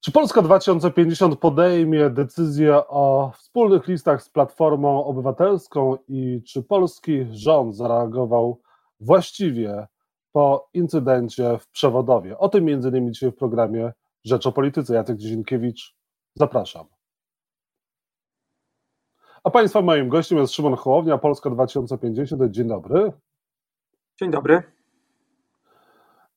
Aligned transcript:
Czy 0.00 0.12
Polska 0.12 0.42
2050 0.42 1.38
podejmie 1.38 2.10
decyzję 2.10 2.88
o 2.88 3.32
wspólnych 3.36 3.88
listach 3.88 4.22
z 4.22 4.28
Platformą 4.28 5.04
Obywatelską 5.04 5.96
i 6.08 6.42
czy 6.42 6.62
polski 6.62 7.26
rząd 7.30 7.76
zareagował 7.76 8.60
właściwie 9.00 9.86
po 10.32 10.68
incydencie 10.74 11.58
w 11.58 11.68
Przewodowie? 11.68 12.38
O 12.38 12.48
tym 12.48 12.64
między 12.64 12.88
innymi 12.88 13.12
dzisiaj 13.12 13.32
w 13.32 13.36
programie 13.36 13.92
Rzecz 14.24 14.46
o 14.46 14.52
Polityce. 14.52 14.94
Jacek 14.94 15.16
Dzienkiewicz, 15.16 15.96
zapraszam. 16.34 16.86
A 19.44 19.50
Państwa 19.50 19.82
moim 19.82 20.08
gościem 20.08 20.38
jest 20.38 20.52
Szymon 20.52 20.76
Hołownia, 20.76 21.18
Polska 21.18 21.50
2050. 21.50 22.42
Dzień 22.50 22.68
dobry. 22.68 23.12
Dzień 24.20 24.30
dobry. 24.30 24.62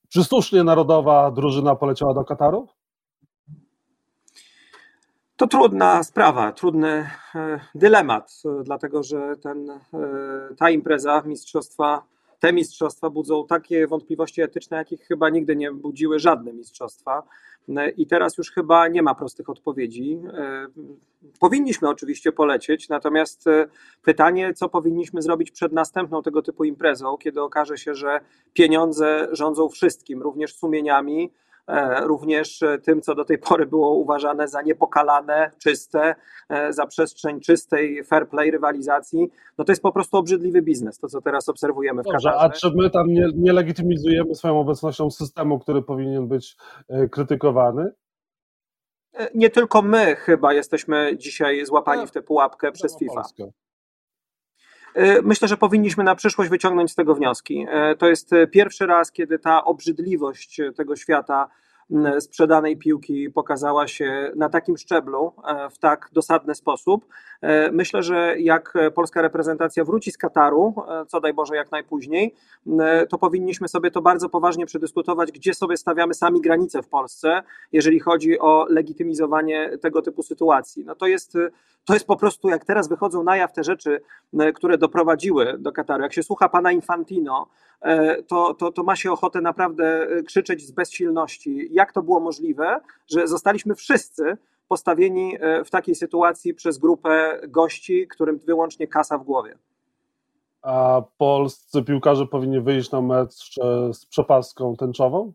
Czy 0.09 0.23
słusznie 0.23 0.63
narodowa 0.63 1.31
drużyna 1.31 1.75
poleciała 1.75 2.13
do 2.13 2.23
Kataru? 2.23 2.67
To 5.43 5.47
trudna 5.47 6.03
sprawa, 6.03 6.51
trudny 6.51 7.09
e, 7.35 7.59
dylemat, 7.75 8.41
e, 8.45 8.63
dlatego 8.63 9.03
że 9.03 9.35
ten, 9.41 9.69
e, 9.69 9.79
ta 10.57 10.69
impreza 10.69 11.23
mistrzostwa, 11.25 12.03
te 12.39 12.53
mistrzostwa 12.53 13.09
budzą 13.09 13.47
takie 13.47 13.87
wątpliwości 13.87 14.41
etyczne, 14.41 14.77
jakich 14.77 15.01
chyba 15.01 15.29
nigdy 15.29 15.55
nie 15.55 15.71
budziły 15.71 16.19
żadne 16.19 16.53
mistrzostwa. 16.53 17.23
I 17.97 18.07
teraz 18.07 18.37
już 18.37 18.51
chyba 18.51 18.87
nie 18.87 19.01
ma 19.01 19.15
prostych 19.15 19.49
odpowiedzi. 19.49 20.19
Powinniśmy 21.39 21.89
oczywiście 21.89 22.31
polecieć, 22.31 22.89
natomiast 22.89 23.45
pytanie, 24.01 24.53
co 24.53 24.69
powinniśmy 24.69 25.21
zrobić 25.21 25.51
przed 25.51 25.73
następną 25.73 26.23
tego 26.23 26.41
typu 26.41 26.63
imprezą, 26.63 27.17
kiedy 27.17 27.41
okaże 27.41 27.77
się, 27.77 27.95
że 27.95 28.19
pieniądze 28.53 29.27
rządzą 29.31 29.69
wszystkim, 29.69 30.21
również 30.21 30.55
sumieniami, 30.55 31.31
E, 31.52 31.52
również 32.01 32.59
tym, 32.83 33.01
co 33.01 33.15
do 33.15 33.25
tej 33.25 33.37
pory 33.37 33.65
było 33.65 33.91
uważane 33.91 34.47
za 34.47 34.61
niepokalane, 34.61 35.51
czyste, 35.63 36.15
e, 36.49 36.73
za 36.73 36.85
przestrzeń 36.85 37.39
czystej 37.39 38.03
fair 38.03 38.29
play 38.29 38.51
rywalizacji, 38.51 39.29
no 39.57 39.65
to 39.65 39.71
jest 39.71 39.81
po 39.81 39.91
prostu 39.91 40.17
obrzydliwy 40.17 40.61
biznes, 40.61 40.99
to 40.99 41.07
co 41.07 41.21
teraz 41.21 41.49
obserwujemy 41.49 42.01
w 42.01 42.05
Dobrze, 42.05 42.33
A 42.33 42.49
czy 42.49 42.71
my 42.75 42.89
tam 42.89 43.07
nie, 43.07 43.27
nie 43.35 43.53
legitymizujemy 43.53 44.35
swoją 44.35 44.59
obecnością 44.59 45.11
systemu, 45.11 45.59
który 45.59 45.81
powinien 45.81 46.27
być 46.27 46.57
e, 46.89 47.09
krytykowany? 47.09 47.91
Nie 49.35 49.49
tylko 49.49 49.81
my 49.81 50.15
chyba 50.15 50.53
jesteśmy 50.53 51.17
dzisiaj 51.17 51.65
złapani 51.65 52.07
w 52.07 52.11
tę 52.11 52.21
pułapkę 52.21 52.71
przez 52.71 52.97
FIFA. 52.97 53.13
Polskę. 53.13 53.51
E, 54.95 55.21
myślę, 55.21 55.47
że 55.47 55.57
powinniśmy 55.57 56.03
na 56.03 56.15
przyszłość 56.15 56.49
wyciągnąć 56.49 56.91
z 56.91 56.95
tego 56.95 57.15
wnioski. 57.15 57.65
E, 57.69 57.95
to 57.95 58.07
jest 58.07 58.31
pierwszy 58.51 58.85
raz, 58.85 59.11
kiedy 59.11 59.39
ta 59.39 59.63
obrzydliwość 59.63 60.61
tego 60.75 60.95
świata 60.95 61.49
sprzedanej 62.19 62.77
piłki 62.77 63.29
pokazała 63.29 63.87
się 63.87 64.31
na 64.35 64.49
takim 64.49 64.77
szczeblu, 64.77 65.33
e, 65.47 65.69
w 65.69 65.77
tak 65.77 66.09
dosadny 66.13 66.55
sposób. 66.55 67.05
E, 67.41 67.71
myślę, 67.71 68.03
że 68.03 68.35
jak 68.39 68.73
polska 68.95 69.21
reprezentacja 69.21 69.83
wróci 69.83 70.11
z 70.11 70.17
Kataru, 70.17 70.73
e, 70.87 71.05
co 71.05 71.19
daj 71.19 71.33
Boże 71.33 71.55
jak 71.55 71.71
najpóźniej, 71.71 72.35
to 73.09 73.17
powinniśmy 73.17 73.67
sobie 73.67 73.91
to 73.91 74.01
bardzo 74.01 74.29
poważnie 74.29 74.65
przedyskutować, 74.65 75.31
gdzie 75.31 75.53
sobie 75.53 75.77
stawiamy 75.77 76.13
sami 76.13 76.41
granice 76.41 76.81
w 76.81 76.87
Polsce, 76.87 77.43
jeżeli 77.71 77.99
chodzi 77.99 78.39
o 78.39 78.65
legitymizowanie 78.69 79.77
tego 79.81 80.01
typu 80.01 80.23
sytuacji. 80.23 80.85
No 80.85 80.95
to 80.95 81.07
jest, 81.07 81.33
to 81.85 81.93
jest 81.93 82.07
po 82.07 82.17
prostu, 82.17 82.49
jak 82.49 82.65
teraz 82.65 82.87
wychodzą 82.87 83.23
na 83.23 83.37
jaw 83.37 83.53
te 83.53 83.63
rzeczy, 83.63 84.01
które 84.55 84.77
doprowadziły 84.77 85.57
do 85.59 85.71
Kataru. 85.71 86.03
Jak 86.03 86.13
się 86.13 86.23
słucha 86.23 86.49
pana 86.49 86.71
Infantino, 86.71 87.47
to, 88.27 88.53
to, 88.53 88.71
to 88.71 88.83
ma 88.83 88.95
się 88.95 89.11
ochotę 89.11 89.41
naprawdę 89.41 90.07
krzyczeć 90.27 90.67
z 90.67 90.71
bezsilności. 90.71 91.72
Jak 91.73 91.93
to 91.93 92.03
było 92.03 92.19
możliwe, 92.19 92.79
że 93.07 93.27
zostaliśmy 93.27 93.75
wszyscy 93.75 94.37
postawieni 94.67 95.37
e, 95.39 95.63
w 95.63 95.69
takiej 95.69 95.95
sytuacji 95.95 96.53
przez 96.53 96.77
grupę 96.77 97.41
gości, 97.47 98.07
którym 98.07 98.37
wyłącznie 98.37 98.87
kasa 98.87 99.17
w 99.17 99.23
głowie. 99.23 99.57
A 100.61 101.01
polscy 101.17 101.83
piłkarze 101.83 102.25
powinni 102.25 102.61
wyjść 102.61 102.91
na 102.91 103.01
mecz 103.01 103.57
e, 103.61 103.93
z 103.93 104.05
przepaską 104.05 104.75
tęczową? 104.75 105.33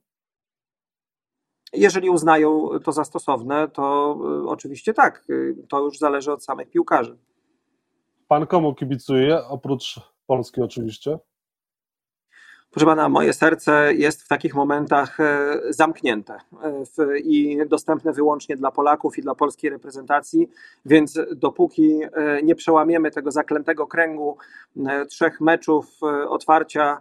Jeżeli 1.73 2.11
uznają 2.11 2.69
to 2.85 2.93
za 2.93 3.05
stosowne, 3.05 3.69
to 3.69 4.17
e, 4.45 4.49
oczywiście 4.49 4.95
tak. 4.95 5.25
To 5.69 5.81
już 5.81 5.99
zależy 5.99 6.33
od 6.33 6.45
samych 6.45 6.71
piłkarzy. 6.71 7.19
Pan 8.29 8.47
komu 8.47 8.75
kibicuje, 8.75 9.45
oprócz 9.45 10.01
Polski 10.27 10.63
oczywiście? 10.63 11.19
Proszę 12.71 12.87
pana, 12.87 13.09
moje 13.09 13.33
serce 13.33 13.95
jest 13.95 14.23
w 14.23 14.29
takich 14.29 14.55
momentach 14.55 15.21
e, 15.21 15.61
zamknięte 15.71 16.39
e, 16.99 17.19
i 17.19 17.59
dostępne 17.69 18.13
wyłącznie 18.13 18.57
dla 18.57 18.71
Polaków 18.71 19.19
i 19.19 19.23
dla 19.23 19.35
polskiej 19.35 19.71
reprezentacji, 19.71 20.49
więc 20.87 21.19
dopóki 21.37 22.01
e, 22.03 22.43
nie 22.43 22.55
przełamiemy 22.55 23.11
tego 23.11 23.31
zaklętego 23.31 23.87
kręgu 23.87 24.37
trzech 25.09 25.41
meczów 25.41 25.87
otwarcia 26.29 27.01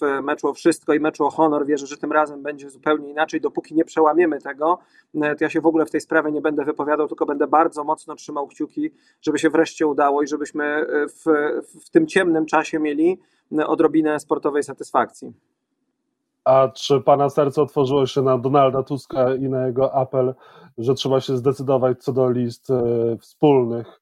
w 0.00 0.22
meczu 0.22 0.48
o 0.48 0.54
wszystko 0.54 0.94
i 0.94 1.00
meczu 1.00 1.24
o 1.24 1.30
honor. 1.30 1.66
Wierzę, 1.66 1.86
że 1.86 1.96
tym 1.96 2.12
razem 2.12 2.42
będzie 2.42 2.70
zupełnie 2.70 3.10
inaczej. 3.10 3.40
Dopóki 3.40 3.74
nie 3.74 3.84
przełamiemy 3.84 4.40
tego, 4.40 4.78
to 5.12 5.36
ja 5.40 5.50
się 5.50 5.60
w 5.60 5.66
ogóle 5.66 5.86
w 5.86 5.90
tej 5.90 6.00
sprawie 6.00 6.32
nie 6.32 6.40
będę 6.40 6.64
wypowiadał, 6.64 7.08
tylko 7.08 7.26
będę 7.26 7.46
bardzo 7.46 7.84
mocno 7.84 8.14
trzymał 8.14 8.46
kciuki, 8.46 8.90
żeby 9.22 9.38
się 9.38 9.50
wreszcie 9.50 9.86
udało 9.86 10.22
i 10.22 10.26
żebyśmy 10.26 10.86
w, 11.08 11.24
w 11.86 11.90
tym 11.90 12.06
ciemnym 12.06 12.46
czasie 12.46 12.78
mieli 12.78 13.18
odrobinę 13.66 14.20
sportowej 14.20 14.62
satysfakcji. 14.62 15.32
A 16.44 16.68
czy 16.68 17.00
pana 17.00 17.30
serce 17.30 17.62
otworzyło 17.62 18.06
się 18.06 18.22
na 18.22 18.38
Donalda 18.38 18.82
Tuska 18.82 19.34
i 19.34 19.48
na 19.48 19.66
jego 19.66 19.94
apel, 19.94 20.34
że 20.78 20.94
trzeba 20.94 21.20
się 21.20 21.36
zdecydować 21.36 22.02
co 22.02 22.12
do 22.12 22.30
list 22.30 22.70
e, 22.70 23.16
wspólnych? 23.20 24.00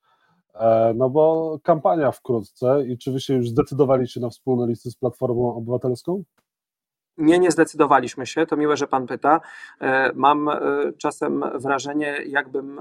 E, 0.58 0.94
no 0.96 1.10
bo 1.10 1.58
kampania 1.62 2.12
wkrótce 2.12 2.84
i 2.86 2.98
czy 2.98 3.12
wy 3.12 3.20
się 3.20 3.34
już 3.34 3.48
zdecydowaliście 3.48 4.20
na 4.20 4.30
wspólne 4.30 4.66
listy 4.66 4.90
z 4.90 4.96
Platformą 4.96 5.54
Obywatelską? 5.54 6.22
Nie, 7.18 7.38
nie 7.38 7.50
zdecydowaliśmy 7.50 8.26
się. 8.26 8.46
To 8.46 8.56
miłe, 8.56 8.76
że 8.76 8.86
pan 8.86 9.06
pyta. 9.06 9.40
E, 9.80 10.12
mam 10.14 10.50
czasem 10.98 11.44
wrażenie, 11.54 12.16
jakbym 12.26 12.80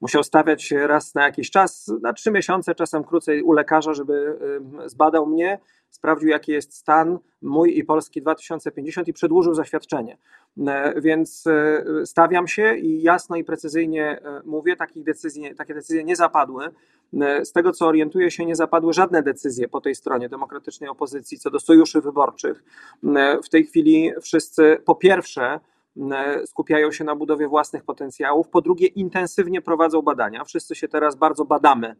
musiał 0.00 0.22
stawiać 0.22 0.62
się 0.62 0.86
raz 0.86 1.14
na 1.14 1.22
jakiś 1.22 1.50
czas, 1.50 1.92
na 2.02 2.12
trzy 2.12 2.30
miesiące, 2.30 2.74
czasem 2.74 3.04
krócej 3.04 3.42
u 3.42 3.52
lekarza, 3.52 3.94
żeby 3.94 4.38
zbadał 4.86 5.26
mnie, 5.26 5.58
sprawdził 5.90 6.28
jaki 6.28 6.52
jest 6.52 6.76
stan 6.76 7.18
mój 7.42 7.78
i 7.78 7.84
Polski 7.84 8.22
2050 8.22 9.08
i 9.08 9.12
przedłużył 9.12 9.54
zaświadczenie. 9.54 10.18
E, 10.66 11.00
więc 11.00 11.46
e, 11.46 11.84
stawiam 12.06 12.48
się 12.48 12.76
i 12.76 13.02
jasno 13.02 13.36
i 13.36 13.44
precyzyjnie 13.44 14.20
e, 14.22 14.42
mówię, 14.44 14.76
takich 14.76 15.04
decyzji, 15.04 15.54
takie 15.54 15.74
decyzje 15.74 16.04
nie 16.04 16.16
zapadły. 16.16 16.68
Z 17.42 17.52
tego 17.52 17.72
co 17.72 17.86
orientuję 17.86 18.30
się, 18.30 18.46
nie 18.46 18.56
zapadły 18.56 18.92
żadne 18.92 19.22
decyzje 19.22 19.68
po 19.68 19.80
tej 19.80 19.94
stronie 19.94 20.28
demokratycznej 20.28 20.90
opozycji 20.90 21.38
co 21.38 21.50
do 21.50 21.60
sojuszy 21.60 22.00
wyborczych. 22.00 22.64
W 23.44 23.48
tej 23.48 23.64
chwili 23.64 24.12
wszyscy 24.22 24.78
po 24.84 24.94
pierwsze 24.94 25.60
skupiają 26.46 26.92
się 26.92 27.04
na 27.04 27.16
budowie 27.16 27.48
własnych 27.48 27.84
potencjałów, 27.84 28.48
po 28.48 28.60
drugie 28.60 28.86
intensywnie 28.86 29.62
prowadzą 29.62 30.02
badania. 30.02 30.44
Wszyscy 30.44 30.74
się 30.74 30.88
teraz 30.88 31.16
bardzo 31.16 31.44
badamy, 31.44 31.96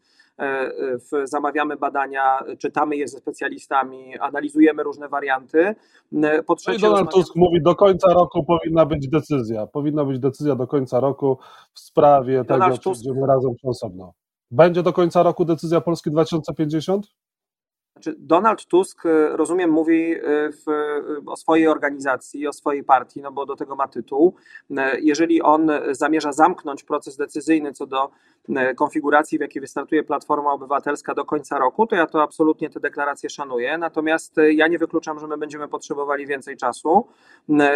zamawiamy 1.24 1.76
badania, 1.76 2.38
czytamy 2.58 2.96
je 2.96 3.08
ze 3.08 3.18
specjalistami, 3.18 4.18
analizujemy 4.18 4.82
różne 4.82 5.08
warianty. 5.08 5.74
E, 6.22 6.42
po 6.42 6.56
trzecie, 6.56 6.86
no 6.86 6.90
Donald 6.92 7.10
Tusk 7.10 7.36
mówi, 7.36 7.62
do 7.62 7.74
końca 7.74 8.12
roku 8.12 8.44
powinna 8.44 8.86
być 8.86 9.08
decyzja. 9.08 9.66
Powinna 9.66 10.04
być 10.04 10.18
decyzja 10.18 10.54
do 10.54 10.66
końca 10.66 11.00
roku 11.00 11.38
w 11.74 11.80
sprawie 11.80 12.44
Donald 12.44 12.72
tego, 12.72 12.82
Tusk... 12.82 13.02
czy 13.02 13.10
idziemy 13.10 13.26
razem 13.26 13.50
czy 13.60 13.68
osobno. 13.68 14.12
Będzie 14.50 14.82
do 14.82 14.92
końca 14.92 15.22
roku 15.22 15.44
decyzja 15.44 15.80
Polski 15.80 16.10
2050? 16.10 17.06
Znaczy 18.02 18.16
Donald 18.18 18.66
Tusk, 18.66 19.06
e, 19.06 19.36
rozumiem, 19.36 19.70
mówi 19.70 20.14
e, 20.14 20.20
w, 20.52 20.64
o 21.26 21.36
swojej 21.36 21.68
organizacji, 21.68 22.46
o 22.46 22.52
swojej 22.52 22.84
partii, 22.84 23.20
no 23.22 23.32
bo 23.32 23.46
do 23.46 23.56
tego 23.56 23.76
ma 23.76 23.88
tytuł. 23.88 24.34
E, 24.76 25.00
jeżeli 25.00 25.42
on 25.42 25.70
zamierza 25.90 26.32
zamknąć 26.32 26.84
proces 26.84 27.16
decyzyjny 27.16 27.72
co 27.72 27.86
do 27.86 28.10
konfiguracji, 28.76 29.38
w 29.38 29.40
jakiej 29.40 29.60
wystartuje 29.60 30.02
Platforma 30.02 30.52
Obywatelska 30.52 31.14
do 31.14 31.24
końca 31.24 31.58
roku, 31.58 31.86
to 31.86 31.96
ja 31.96 32.06
to 32.06 32.22
absolutnie 32.22 32.70
te 32.70 32.80
deklaracje 32.80 33.30
szanuję. 33.30 33.78
Natomiast 33.78 34.36
ja 34.52 34.68
nie 34.68 34.78
wykluczam, 34.78 35.18
że 35.18 35.26
my 35.26 35.38
będziemy 35.38 35.68
potrzebowali 35.68 36.26
więcej 36.26 36.56
czasu 36.56 37.06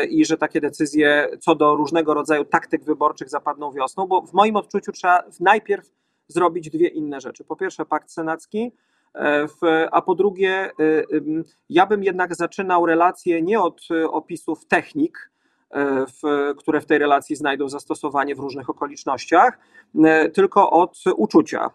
i 0.09 0.25
że 0.25 0.37
takie 0.37 0.61
decyzje 0.61 1.29
co 1.41 1.55
do 1.55 1.77
różnego 1.77 2.15
rodzaju 2.15 2.45
taktyk 2.45 2.85
wyborczych 2.85 3.29
zapadną 3.29 3.73
wiosną, 3.73 4.07
bo 4.07 4.23
w 4.23 4.33
moim 4.33 4.57
odczuciu 4.57 4.93
trzeba 4.93 5.23
najpierw 5.41 5.91
zrobić 6.29 6.71
dwie 6.71 6.89
inne 6.89 7.21
rzeczy. 7.21 7.45
Po 7.45 7.57
pierwsze, 7.57 7.87
pakt 7.87 8.11
senacki 8.11 8.73
a 9.91 10.03
po 10.03 10.15
drugie, 10.15 10.51
e, 10.51 10.73
ja 11.69 11.87
bym 11.87 12.05
jednak 12.05 12.35
zaczynał 12.35 12.87
relację 12.87 13.43
nie 13.43 13.61
od 13.61 13.81
e, 13.91 14.11
opisów 14.11 14.67
technik, 14.67 15.34
w, 16.23 16.55
które 16.59 16.81
w 16.81 16.87
tej 16.87 16.99
relacji 16.99 17.37
znajdą 17.37 17.69
zastosowanie 17.69 18.35
w 18.35 18.39
różnych 18.39 18.71
okolicznościach, 18.71 19.59
tylko 20.35 20.71
od 20.71 20.99
uczucia 21.17 21.71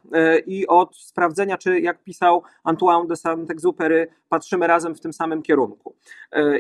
i 0.46 0.68
od 0.68 0.98
sprawdzenia, 0.98 1.58
czy 1.58 1.80
jak 1.80 2.04
pisał 2.04 2.44
Antoine 2.64 3.08
de 3.08 3.16
Saint-Exupéry, 3.16 4.08
patrzymy 4.30 4.68
razem 4.68 4.96
w 4.96 5.00
tym 5.00 5.14
samym 5.14 5.42
kierunku. 5.42 5.96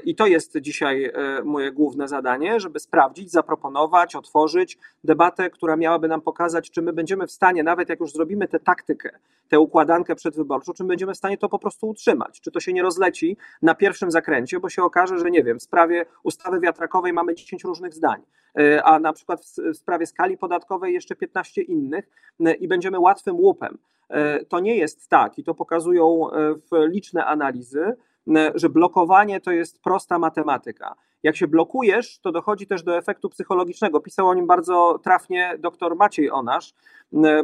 I 0.05 0.15
to 0.15 0.27
jest 0.27 0.57
dzisiaj 0.57 1.11
moje 1.43 1.71
główne 1.71 2.07
zadanie, 2.07 2.59
żeby 2.59 2.79
sprawdzić, 2.79 3.31
zaproponować, 3.31 4.15
otworzyć 4.15 4.77
debatę, 5.03 5.49
która 5.49 5.75
miałaby 5.75 6.07
nam 6.07 6.21
pokazać, 6.21 6.71
czy 6.71 6.81
my 6.81 6.93
będziemy 6.93 7.27
w 7.27 7.31
stanie, 7.31 7.63
nawet 7.63 7.89
jak 7.89 7.99
już 7.99 8.11
zrobimy 8.11 8.47
tę 8.47 8.59
taktykę, 8.59 9.09
tę 9.49 9.59
układankę 9.59 10.15
przedwyborczą, 10.15 10.73
czy 10.73 10.83
będziemy 10.83 11.13
w 11.13 11.17
stanie 11.17 11.37
to 11.37 11.49
po 11.49 11.59
prostu 11.59 11.89
utrzymać, 11.89 12.41
czy 12.41 12.51
to 12.51 12.59
się 12.59 12.73
nie 12.73 12.81
rozleci 12.81 13.37
na 13.61 13.75
pierwszym 13.75 14.11
zakręcie, 14.11 14.59
bo 14.59 14.69
się 14.69 14.83
okaże, 14.83 15.19
że 15.19 15.31
nie 15.31 15.43
wiem, 15.43 15.59
w 15.59 15.63
sprawie 15.63 16.05
ustawy 16.23 16.59
wiatrakowej 16.59 17.13
mamy 17.13 17.28
10 17.35 17.63
różnych 17.63 17.93
zdań, 17.93 18.21
e, 18.59 18.83
a 18.83 18.99
na 18.99 19.13
przykład 19.13 19.41
w 19.73 19.77
sprawie 19.77 20.05
skali 20.05 20.37
podatkowej 20.37 20.93
jeszcze 20.93 21.15
15 21.15 21.61
innych 21.61 22.09
e, 22.39 22.53
i 22.53 22.67
będziemy 22.67 22.99
łatwym 22.99 23.35
łupem. 23.35 23.77
E, 24.09 24.45
to 24.45 24.59
nie 24.59 24.77
jest 24.77 25.09
tak 25.09 25.39
i 25.39 25.43
to 25.43 25.55
pokazują 25.55 26.27
liczne 26.71 27.25
analizy, 27.25 27.95
że 28.55 28.69
blokowanie 28.69 29.41
to 29.41 29.51
jest 29.51 29.81
prosta 29.81 30.19
matematyka. 30.19 30.95
Jak 31.23 31.35
się 31.35 31.47
blokujesz, 31.47 32.19
to 32.19 32.31
dochodzi 32.31 32.67
też 32.67 32.83
do 32.83 32.97
efektu 32.97 33.29
psychologicznego. 33.29 33.99
Pisał 33.99 34.27
o 34.27 34.33
nim 34.33 34.47
bardzo 34.47 34.99
trafnie 35.03 35.55
dr 35.59 35.95
Maciej 35.95 36.31
Onasz, 36.31 36.73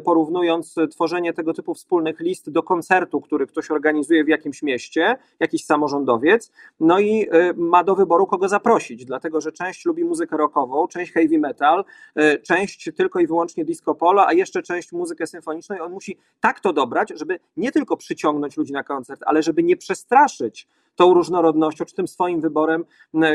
porównując 0.04 0.76
tworzenie 0.92 1.34
tego 1.34 1.54
typu 1.54 1.74
wspólnych 1.74 2.20
list 2.20 2.50
do 2.50 2.64
koncertu, 2.64 3.22
który 3.22 3.48
ktoś 3.48 3.72
organizuje 3.72 4.24
w 4.24 4.28
jakimś 4.28 4.64
mieście, 4.64 5.18
jakiś 5.40 5.66
samorządowiec, 5.66 6.52
no 6.80 7.00
i 7.00 7.22
y, 7.22 7.54
ma 7.58 7.84
do 7.84 7.96
wyboru 7.96 8.28
kogo 8.28 8.48
zaprosić, 8.48 9.06
dlatego 9.06 9.42
że 9.42 9.52
część 9.52 9.86
lubi 9.86 10.04
muzykę 10.04 10.38
rockową, 10.38 10.88
część 10.88 11.14
heavy 11.14 11.40
metal, 11.40 11.86
y, 12.20 12.40
część 12.40 12.90
tylko 12.98 13.20
i 13.20 13.28
wyłącznie 13.28 13.66
disco 13.66 13.96
polo, 13.96 14.28
a 14.28 14.34
jeszcze 14.34 14.62
część 14.62 14.92
muzykę 14.92 15.28
symfoniczną 15.28 15.76
i 15.76 15.80
on 15.80 15.92
musi 15.92 16.18
tak 16.40 16.60
to 16.60 16.74
dobrać, 16.74 17.14
żeby 17.16 17.40
nie 17.58 17.72
tylko 17.72 17.98
przyciągnąć 17.98 18.58
ludzi 18.58 18.74
na 18.74 18.84
koncert, 18.84 19.22
ale 19.26 19.44
żeby 19.44 19.64
nie 19.64 19.78
przestraszyć 19.78 20.68
tą 20.96 21.14
różnorodnością, 21.14 21.86
czy 21.86 21.96
tym 21.96 22.08
swoim 22.08 22.42
wyborem 22.42 22.86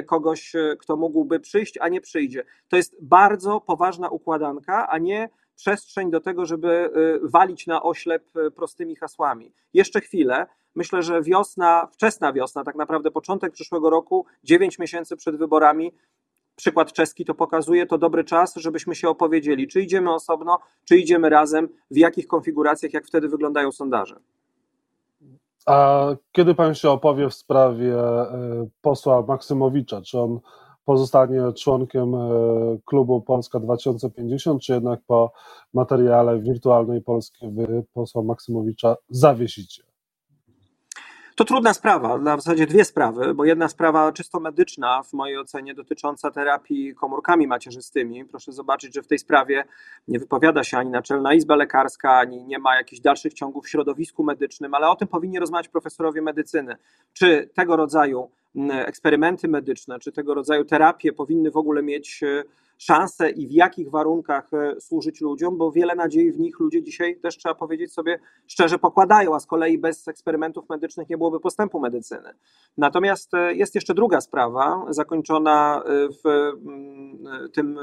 kogoś, 0.06 0.54
y, 0.54 0.76
kto 0.80 0.96
mógłby 0.96 1.40
przyjść, 1.40 1.78
a 1.78 1.88
nie 1.88 2.00
przyjdzie. 2.00 2.44
To 2.68 2.76
jest 2.76 2.96
bardzo 3.02 3.60
poważna 3.60 4.08
układanka, 4.08 4.88
a 4.88 4.98
nie 4.98 5.28
przestrzeń 5.56 6.10
do 6.10 6.20
tego, 6.20 6.46
żeby 6.46 6.90
y, 7.24 7.28
walić 7.28 7.66
na 7.66 7.82
oślep 7.82 8.36
y, 8.36 8.50
prostymi 8.50 8.96
hasłami. 8.96 9.52
Jeszcze 9.74 10.00
chwilę. 10.00 10.46
Myślę, 10.74 11.02
że 11.02 11.22
wiosna, 11.22 11.88
wczesna 11.92 12.32
wiosna, 12.32 12.64
tak 12.64 12.74
naprawdę 12.74 13.10
początek 13.10 13.52
przyszłego 13.52 13.90
roku, 13.90 14.26
dziewięć 14.44 14.78
miesięcy 14.78 15.16
przed 15.16 15.36
wyborami, 15.36 15.92
przykład 16.56 16.92
czeski 16.92 17.24
to 17.24 17.34
pokazuje, 17.34 17.86
to 17.86 17.98
dobry 17.98 18.24
czas, 18.24 18.56
żebyśmy 18.56 18.94
się 18.94 19.08
opowiedzieli, 19.08 19.68
czy 19.68 19.80
idziemy 19.80 20.14
osobno, 20.14 20.58
czy 20.84 20.98
idziemy 20.98 21.28
razem, 21.28 21.68
w 21.90 21.96
jakich 21.96 22.26
konfiguracjach, 22.26 22.92
jak 22.92 23.06
wtedy 23.06 23.28
wyglądają 23.28 23.72
sondaże. 23.72 24.20
A 25.66 26.06
kiedy 26.32 26.54
pan 26.54 26.74
się 26.74 26.90
opowie 26.90 27.28
w 27.28 27.34
sprawie 27.34 27.94
y, 27.94 28.70
posła 28.82 29.22
Maksymowicza? 29.22 30.02
Czy 30.02 30.20
on 30.20 30.40
pozostanie 30.84 31.52
członkiem 31.52 32.14
e, 32.14 32.28
klubu 32.84 33.22
Polska 33.22 33.60
2050, 33.60 34.62
czy 34.62 34.72
jednak 34.72 35.00
po 35.06 35.32
materiale 35.74 36.40
wirtualnej 36.40 37.02
Polski 37.02 37.48
wy 37.48 37.84
posła 37.94 38.22
Maksymowicza 38.22 38.96
zawiesicie? 39.08 39.89
To 41.34 41.44
trudna 41.44 41.74
sprawa, 41.74 42.18
na 42.18 42.36
zasadzie 42.36 42.66
dwie 42.66 42.84
sprawy, 42.84 43.34
bo 43.34 43.44
jedna 43.44 43.68
sprawa 43.68 44.12
czysto 44.12 44.40
medyczna, 44.40 45.02
w 45.02 45.12
mojej 45.12 45.38
ocenie, 45.38 45.74
dotycząca 45.74 46.30
terapii 46.30 46.94
komórkami 46.94 47.46
macierzystymi. 47.46 48.24
Proszę 48.24 48.52
zobaczyć, 48.52 48.94
że 48.94 49.02
w 49.02 49.06
tej 49.06 49.18
sprawie 49.18 49.64
nie 50.08 50.18
wypowiada 50.18 50.64
się 50.64 50.78
ani 50.78 50.90
Naczelna 50.90 51.34
Izba 51.34 51.56
Lekarska, 51.56 52.12
ani 52.12 52.44
nie 52.44 52.58
ma 52.58 52.76
jakichś 52.76 53.00
dalszych 53.00 53.34
ciągów 53.34 53.64
w 53.64 53.68
środowisku 53.68 54.24
medycznym, 54.24 54.74
ale 54.74 54.88
o 54.88 54.96
tym 54.96 55.08
powinni 55.08 55.38
rozmawiać 55.38 55.68
profesorowie 55.68 56.22
medycyny. 56.22 56.76
Czy 57.12 57.50
tego 57.54 57.76
rodzaju 57.76 58.30
eksperymenty 58.70 59.48
medyczne, 59.48 59.98
czy 59.98 60.12
tego 60.12 60.34
rodzaju 60.34 60.64
terapie 60.64 61.12
powinny 61.12 61.50
w 61.50 61.56
ogóle 61.56 61.82
mieć 61.82 62.22
e, 62.22 62.42
szansę 62.78 63.30
i 63.30 63.46
w 63.46 63.52
jakich 63.52 63.90
warunkach 63.90 64.54
e, 64.54 64.80
służyć 64.80 65.20
ludziom, 65.20 65.58
bo 65.58 65.72
wiele 65.72 65.94
nadziei 65.94 66.32
w 66.32 66.38
nich 66.38 66.60
ludzie 66.60 66.82
dzisiaj 66.82 67.16
też 67.16 67.36
trzeba 67.36 67.54
powiedzieć 67.54 67.92
sobie 67.92 68.18
szczerze 68.46 68.78
pokładają, 68.78 69.34
a 69.34 69.40
z 69.40 69.46
kolei 69.46 69.78
bez 69.78 70.08
eksperymentów 70.08 70.68
medycznych 70.68 71.08
nie 71.08 71.18
byłoby 71.18 71.40
postępu 71.40 71.80
medycyny. 71.80 72.34
Natomiast 72.78 73.34
e, 73.34 73.54
jest 73.54 73.74
jeszcze 73.74 73.94
druga 73.94 74.20
sprawa, 74.20 74.86
zakończona 74.88 75.82
w 76.24 76.52
tym 77.52 77.78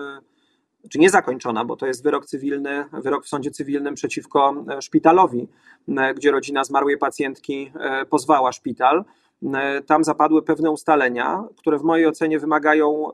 czy 0.89 0.99
nie 0.99 1.09
zakończona, 1.09 1.65
bo 1.65 1.75
to 1.75 1.87
jest 1.87 2.03
wyrok 2.03 2.25
cywilny, 2.25 2.85
wyrok 2.93 3.25
w 3.25 3.29
sądzie 3.29 3.51
cywilnym 3.51 3.95
przeciwko 3.95 4.65
szpitalowi, 4.81 5.47
gdzie 6.15 6.31
rodzina 6.31 6.63
zmarłej 6.63 6.97
pacjentki 6.97 7.71
pozwała 8.09 8.51
szpital. 8.51 9.03
E, 9.43 9.81
tam 9.81 10.03
zapadły 10.03 10.43
pewne 10.43 10.71
ustalenia, 10.71 11.43
które 11.57 11.77
w 11.77 11.83
mojej 11.83 12.07
ocenie 12.07 12.39
wymagają 12.39 13.13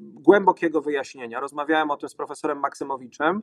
głębokiego 0.00 0.80
wyjaśnienia. 0.80 1.40
Rozmawiałem 1.40 1.90
o 1.90 1.96
tym 1.96 2.08
z 2.08 2.14
profesorem 2.14 2.58
Maksymowiczem 2.58 3.42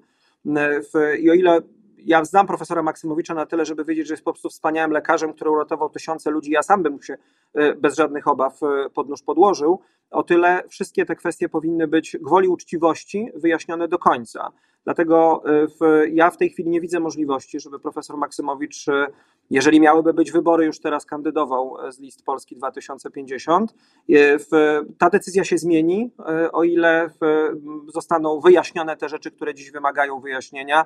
e, 0.55 1.17
i 1.17 1.29
o 1.29 1.33
ile 1.33 1.59
ja 1.97 2.25
znam 2.25 2.47
profesora 2.47 2.83
Maksymowicza 2.83 3.33
na 3.33 3.45
tyle, 3.45 3.65
żeby 3.65 3.85
wiedzieć, 3.85 4.07
że 4.07 4.13
jest 4.13 4.23
po 4.23 4.33
prostu 4.33 4.49
wspaniałym 4.49 4.91
lekarzem, 4.91 5.33
który 5.33 5.49
uratował 5.49 5.89
tysiące 5.89 6.31
ludzi, 6.31 6.51
ja 6.51 6.63
sam 6.63 6.83
bym 6.83 7.01
się 7.01 7.17
bez 7.77 7.95
żadnych 7.95 8.27
obaw 8.27 8.59
pod 8.93 9.09
nóż 9.09 9.23
podłożył, 9.23 9.79
o 10.11 10.23
tyle 10.23 10.63
wszystkie 10.69 11.05
te 11.05 11.15
kwestie 11.15 11.49
powinny 11.49 11.87
być 11.87 12.17
gwoli 12.21 12.47
uczciwości 12.47 13.29
wyjaśnione 13.35 13.87
do 13.87 13.99
końca. 13.99 14.51
Dlatego 14.89 15.43
w, 15.45 16.03
ja 16.11 16.31
w 16.31 16.37
tej 16.37 16.49
chwili 16.49 16.69
nie 16.69 16.81
widzę 16.81 16.99
możliwości, 16.99 17.59
żeby 17.59 17.79
profesor 17.79 18.17
Maksymowicz 18.17 18.85
jeżeli 19.49 19.79
miałyby 19.79 20.13
być 20.13 20.31
wybory, 20.31 20.65
już 20.65 20.79
teraz 20.79 21.05
kandydował 21.05 21.87
e, 21.87 21.91
z 21.91 21.99
list 21.99 22.25
Polski 22.25 22.55
2050. 22.55 23.73
E, 24.09 24.39
ta 24.97 25.09
decyzja 25.09 25.43
się 25.43 25.57
zmieni, 25.57 26.11
o 26.51 26.63
ile 26.63 27.09
zostaną 27.93 28.39
wyjaśnione 28.39 28.97
te 28.97 29.09
rzeczy, 29.09 29.31
które 29.31 29.53
dziś 29.53 29.71
wymagają 29.71 30.19
wyjaśnienia. 30.19 30.85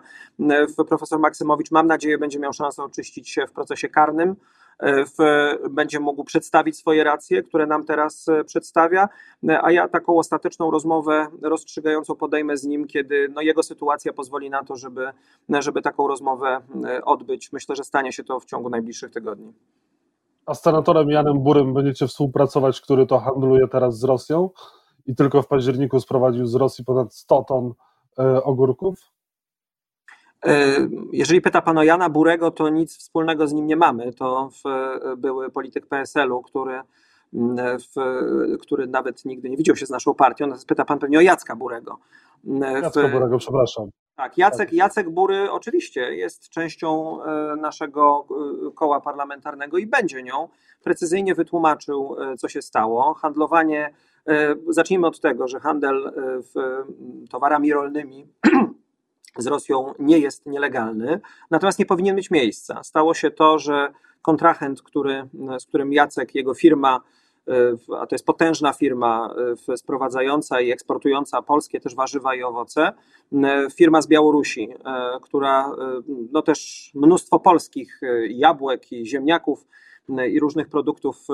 Profesor 0.88 1.20
Maksymowicz, 1.20 1.72
mam 1.72 1.88
nadzieję, 1.88 2.18
będzie 2.18 2.40
miał 2.40 2.54
szansę 2.54 2.84
oczyścić 2.84 3.30
się 3.30 3.48
w 3.48 3.52
procesie 3.52 3.90
karnym 3.90 4.36
w, 4.80 5.18
będzie 5.70 6.00
mógł 6.00 6.24
przedstawić 6.24 6.78
swoje 6.78 7.04
racje, 7.04 7.44
które 7.44 7.68
nam 7.68 7.86
teraz 7.86 8.28
e, 8.30 8.44
przedstawia, 8.44 9.10
a 9.62 9.72
ja 9.72 9.88
taką 9.88 10.18
ostateczną 10.18 10.72
rozmowę 10.72 11.28
rozstrzygającą 11.42 12.16
podejmę 12.16 12.58
z 12.58 12.64
nim, 12.64 12.88
kiedy 12.88 13.30
no, 13.36 13.42
jego 13.42 13.64
sytuacja 13.64 14.14
pozwoli 14.14 14.50
na 14.50 14.64
to, 14.64 14.76
żeby, 14.76 15.12
żeby 15.50 15.82
taką 15.82 16.08
rozmowę 16.08 16.62
e, 16.86 17.06
odbyć. 17.06 17.54
Myślę, 17.54 17.76
że 17.76 17.84
stanie 17.84 18.14
się 18.14 18.24
to 18.24 18.40
w 18.40 18.46
ciągu 18.46 18.70
najbliższych 18.70 19.12
tygodni. 19.12 19.54
A 20.46 20.54
z 20.54 20.62
senatorem 20.62 21.10
Janem 21.10 21.40
Burym 21.40 21.74
będziecie 21.74 22.08
współpracować, 22.08 22.82
który 22.82 23.06
to 23.06 23.20
handluje 23.20 23.68
teraz 23.68 24.00
z 24.00 24.04
Rosją 24.04 24.50
i 25.06 25.16
tylko 25.16 25.42
w 25.42 25.48
październiku 25.48 26.00
sprowadził 26.00 26.46
z 26.46 26.56
Rosji 26.56 26.86
ponad 26.86 27.14
100 27.14 27.44
ton 27.44 27.74
e, 28.20 28.44
ogórków? 28.44 29.13
E, 30.46 30.88
jeżeli 31.12 31.42
pyta 31.42 31.62
pan 31.62 31.78
o 31.78 31.84
Jana 31.84 32.10
Burego, 32.10 32.52
to 32.52 32.70
nic 32.70 32.98
wspólnego 32.98 33.48
z 33.48 33.54
nim 33.54 33.68
nie 33.68 33.76
mamy. 33.76 34.14
To 34.14 34.50
były 35.18 35.50
polityk 35.50 35.88
PSL-u, 35.88 36.42
który, 36.42 36.82
mm, 37.34 37.80
w, 37.80 37.94
który 38.62 38.88
nawet 38.88 39.26
nigdy 39.26 39.50
nie 39.50 39.58
widział 39.58 39.76
się 39.76 39.86
z 39.86 39.90
naszą 39.90 40.14
partią. 40.14 40.46
Natomiast 40.46 40.68
pyta 40.68 40.86
pan 40.86 41.00
pewnie 41.00 41.18
o 41.18 41.22
Jacka 41.22 41.56
Burego. 41.56 41.98
Jacka 42.84 43.08
Burego, 43.08 43.38
przepraszam. 43.38 43.90
Tak, 44.16 44.38
Jacek, 44.38 44.74
Jacek 44.74 45.10
Bury 45.10 45.52
oczywiście 45.52 46.16
jest 46.16 46.50
częścią 46.50 47.18
e, 47.24 47.56
naszego 47.56 48.26
e, 48.68 48.72
koła 48.72 49.02
parlamentarnego 49.02 49.78
i 49.78 49.88
będzie 49.88 50.24
nią. 50.24 50.48
Precyzyjnie 50.84 51.36
wytłumaczył, 51.36 52.16
co 52.38 52.50
się 52.50 52.62
stało. 52.62 53.14
Handlowanie, 53.14 53.94
zacznijmy 54.70 55.08
od 55.08 55.20
tego, 55.20 55.48
że 55.48 55.60
handel 55.60 56.14
towarami 57.30 57.74
rolnymi 57.74 58.28
z 59.38 59.48
Rosją 59.48 59.94
nie 60.00 60.20
jest 60.20 60.46
nielegalny, 60.46 61.20
natomiast 61.52 61.80
nie 61.80 61.86
powinien 61.86 62.16
mieć 62.16 62.32
miejsca. 62.32 62.84
Stało 62.84 63.14
się 63.14 63.32
to, 63.32 63.60
że 63.60 63.94
kontrahent, 64.22 64.82
który, 64.82 65.28
z 65.60 65.66
którym 65.66 65.94
Jacek, 65.94 66.36
jego 66.36 66.54
firma, 66.54 67.02
e, 67.48 67.54
a 68.00 68.08
to 68.08 68.16
jest 68.16 68.26
potężna 68.26 68.74
firma 68.74 69.36
e, 69.70 69.78
sprowadzająca 69.78 70.62
i 70.62 70.72
eksportująca 70.72 71.42
polskie 71.42 71.80
też 71.80 71.96
warzywa 71.96 72.36
i 72.36 72.44
owoce, 72.44 72.92
e, 73.34 73.68
firma 73.76 74.02
z 74.02 74.08
Białorusi, 74.08 74.70
która 75.22 75.72
no 76.32 76.42
też 76.42 76.92
mnóstwo 76.96 77.40
polskich 77.40 78.02
jabłek 78.30 78.92
i 78.92 79.06
ziemniaków 79.06 79.68
i 80.30 80.40
różnych 80.40 80.70
produktów 80.70 81.28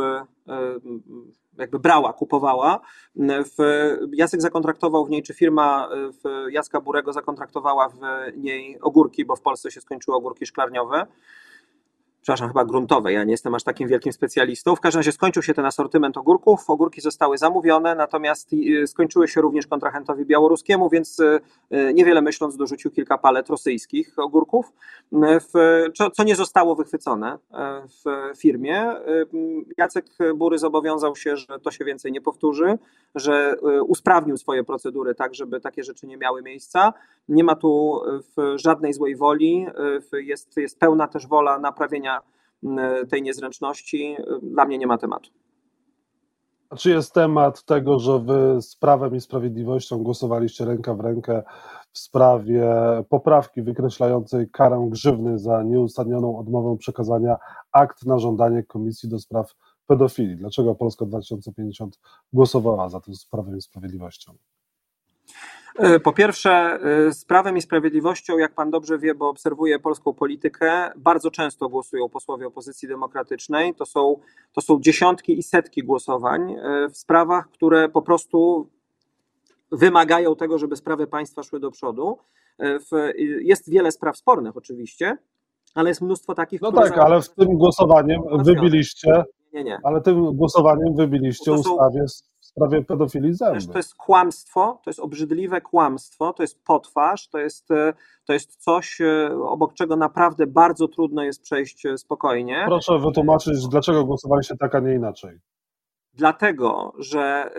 jakby 1.59 1.79
brała, 1.79 2.13
kupowała. 2.13 2.79
W, 3.29 3.57
Jacek 4.13 4.41
zakontraktował 4.41 5.05
w 5.05 5.09
niej, 5.09 5.23
czy 5.23 5.33
firma 5.33 5.89
w 5.93 6.51
Jacka 6.51 6.81
Burego 6.81 7.13
zakontraktowała 7.13 7.89
w 7.89 7.97
niej 8.37 8.81
ogórki, 8.81 9.25
bo 9.25 9.35
w 9.35 9.41
Polsce 9.41 9.71
się 9.71 9.81
skończyły 9.81 10.17
ogórki 10.17 10.45
szklarniowe. 10.45 11.07
Przepraszam, 12.21 12.47
chyba 12.47 12.65
gruntowej. 12.65 13.15
Ja 13.15 13.23
nie 13.23 13.31
jestem 13.31 13.55
aż 13.55 13.63
takim 13.63 13.87
wielkim 13.87 14.13
specjalistą. 14.13 14.75
W 14.75 14.79
każdym 14.79 14.99
razie 14.99 15.11
skończył 15.11 15.43
się 15.43 15.53
ten 15.53 15.65
asortyment 15.65 16.17
ogórków. 16.17 16.69
Ogórki 16.69 17.01
zostały 17.01 17.37
zamówione, 17.37 17.95
natomiast 17.95 18.53
y, 18.53 18.87
skończyły 18.87 19.27
się 19.27 19.41
również 19.41 19.67
kontrahentowi 19.67 20.25
białoruskiemu, 20.25 20.89
więc 20.89 21.19
y, 21.19 21.39
y, 21.73 21.93
niewiele 21.93 22.21
myśląc 22.21 22.57
dorzucił 22.57 22.91
kilka 22.91 23.17
palet 23.17 23.49
rosyjskich 23.49 24.19
ogórków, 24.19 24.73
co 26.13 26.23
nie 26.23 26.35
zostało 26.35 26.75
wychwycone 26.75 27.37
w 27.87 28.37
firmie. 28.37 28.93
Jacek 29.77 30.05
Bury 30.35 30.57
zobowiązał 30.57 31.15
się, 31.15 31.37
że 31.37 31.59
to 31.59 31.71
się 31.71 31.85
więcej 31.85 32.11
nie 32.11 32.21
powtórzy, 32.21 32.77
że 33.15 33.55
usprawnił 33.87 34.37
swoje 34.37 34.63
procedury 34.63 35.15
tak, 35.15 35.35
żeby 35.35 35.61
takie 35.61 35.83
rzeczy 35.83 36.07
nie 36.07 36.17
miały 36.17 36.41
miejsca. 36.41 36.93
Nie 37.29 37.43
ma 37.43 37.55
tu 37.55 38.01
żadnej 38.55 38.93
złej 38.93 39.15
woli, 39.15 39.65
jest, 40.13 40.57
jest 40.57 40.79
pełna 40.79 41.07
też 41.07 41.27
wola 41.27 41.59
naprawienia 41.59 42.08
tej 43.09 43.21
niezręczności, 43.21 44.15
dla 44.43 44.65
mnie 44.65 44.77
nie 44.77 44.87
ma 44.87 44.97
tematu. 44.97 45.29
Czy 46.77 46.89
jest 46.89 47.13
temat 47.13 47.63
tego, 47.63 47.99
że 47.99 48.19
wy 48.19 48.61
z 48.61 48.75
Prawem 48.75 49.15
i 49.15 49.21
Sprawiedliwością 49.21 49.97
głosowaliście 49.97 50.65
ręka 50.65 50.93
w 50.93 50.99
rękę 50.99 51.43
w 51.91 51.99
sprawie 51.99 52.71
poprawki 53.09 53.61
wykreślającej 53.61 54.49
karę 54.49 54.87
grzywny 54.89 55.39
za 55.39 55.63
nieuzasadnioną 55.63 56.39
odmowę 56.39 56.77
przekazania 56.77 57.37
akt 57.71 58.05
na 58.05 58.19
żądanie 58.19 58.63
Komisji 58.63 59.09
do 59.09 59.19
Spraw 59.19 59.55
Pedofilii? 59.87 60.35
Dlaczego 60.35 60.75
Polska 60.75 61.05
2050 61.05 61.99
głosowała 62.33 62.89
za 62.89 62.99
tym 62.99 63.15
z 63.15 63.25
Prawem 63.25 63.57
i 63.57 63.61
Sprawiedliwością? 63.61 64.33
E, 65.79 65.99
po 65.99 66.13
pierwsze, 66.13 66.51
e, 66.51 67.13
z 67.13 67.25
Prawem 67.25 67.57
i 67.57 67.61
Sprawiedliwością, 67.61 68.37
jak 68.37 68.53
pan 68.53 68.71
dobrze 68.71 68.97
wie, 68.97 69.15
bo 69.15 69.29
obserwuje 69.29 69.79
polską 69.79 70.13
politykę, 70.13 70.91
bardzo 70.95 71.31
często 71.31 71.69
głosują 71.69 72.09
posłowie 72.09 72.47
opozycji 72.47 72.87
demokratycznej. 72.87 73.75
To 73.75 73.85
są, 73.85 74.19
to 74.53 74.61
są 74.61 74.79
dziesiątki 74.79 75.39
i 75.39 75.43
setki 75.43 75.83
głosowań 75.83 76.51
e, 76.53 76.89
w 76.89 76.97
sprawach, 76.97 77.49
które 77.49 77.89
po 77.89 78.01
prostu 78.01 78.67
wymagają 79.71 80.35
tego, 80.35 80.57
żeby 80.57 80.75
sprawy 80.75 81.07
państwa 81.07 81.43
szły 81.43 81.59
do 81.59 81.71
przodu. 81.71 82.17
Jest 83.41 83.69
wiele 83.69 83.91
spraw 83.91 84.17
spornych, 84.17 84.57
oczywiście, 84.57 85.17
ale 85.75 85.89
jest 85.89 86.01
mnóstwo 86.01 86.35
takich. 86.35 86.61
No 86.61 86.71
tak, 86.71 86.97
ale 86.97 87.21
w 87.21 87.29
tym 87.29 87.57
głosowaniem 87.57 88.21
wybiliście. 88.43 89.23
Nie, 89.53 89.63
nie. 89.63 89.79
Ale 89.83 90.01
tym 90.01 90.35
głosowaniem 90.35 90.95
wybiliście 90.95 91.53
ustawie 91.53 92.05
sprawie 92.49 92.83
pedofilii 92.83 93.33
zęby. 93.33 93.67
To 93.67 93.79
jest 93.79 93.95
kłamstwo, 93.95 94.79
to 94.83 94.89
jest 94.89 94.99
obrzydliwe 94.99 95.61
kłamstwo, 95.61 96.33
to 96.33 96.43
jest 96.43 96.63
potwarz, 96.63 97.27
to 97.27 97.37
jest, 97.37 97.71
e, 97.71 97.93
to 98.25 98.33
jest 98.33 98.55
coś, 98.55 99.01
e, 99.01 99.29
obok 99.43 99.73
czego 99.73 99.95
naprawdę 99.95 100.47
bardzo 100.47 100.87
trudno 100.87 101.23
jest 101.23 101.41
przejść 101.41 101.85
e, 101.85 101.97
spokojnie. 101.97 102.63
Proszę 102.67 102.99
wytłumaczyć, 102.99 103.67
dlaczego 103.67 104.05
głosowaliście 104.05 104.55
tak, 104.57 104.75
a 104.75 104.79
nie 104.79 104.93
inaczej. 104.93 105.39
Dlatego, 106.13 106.93
że 106.97 107.51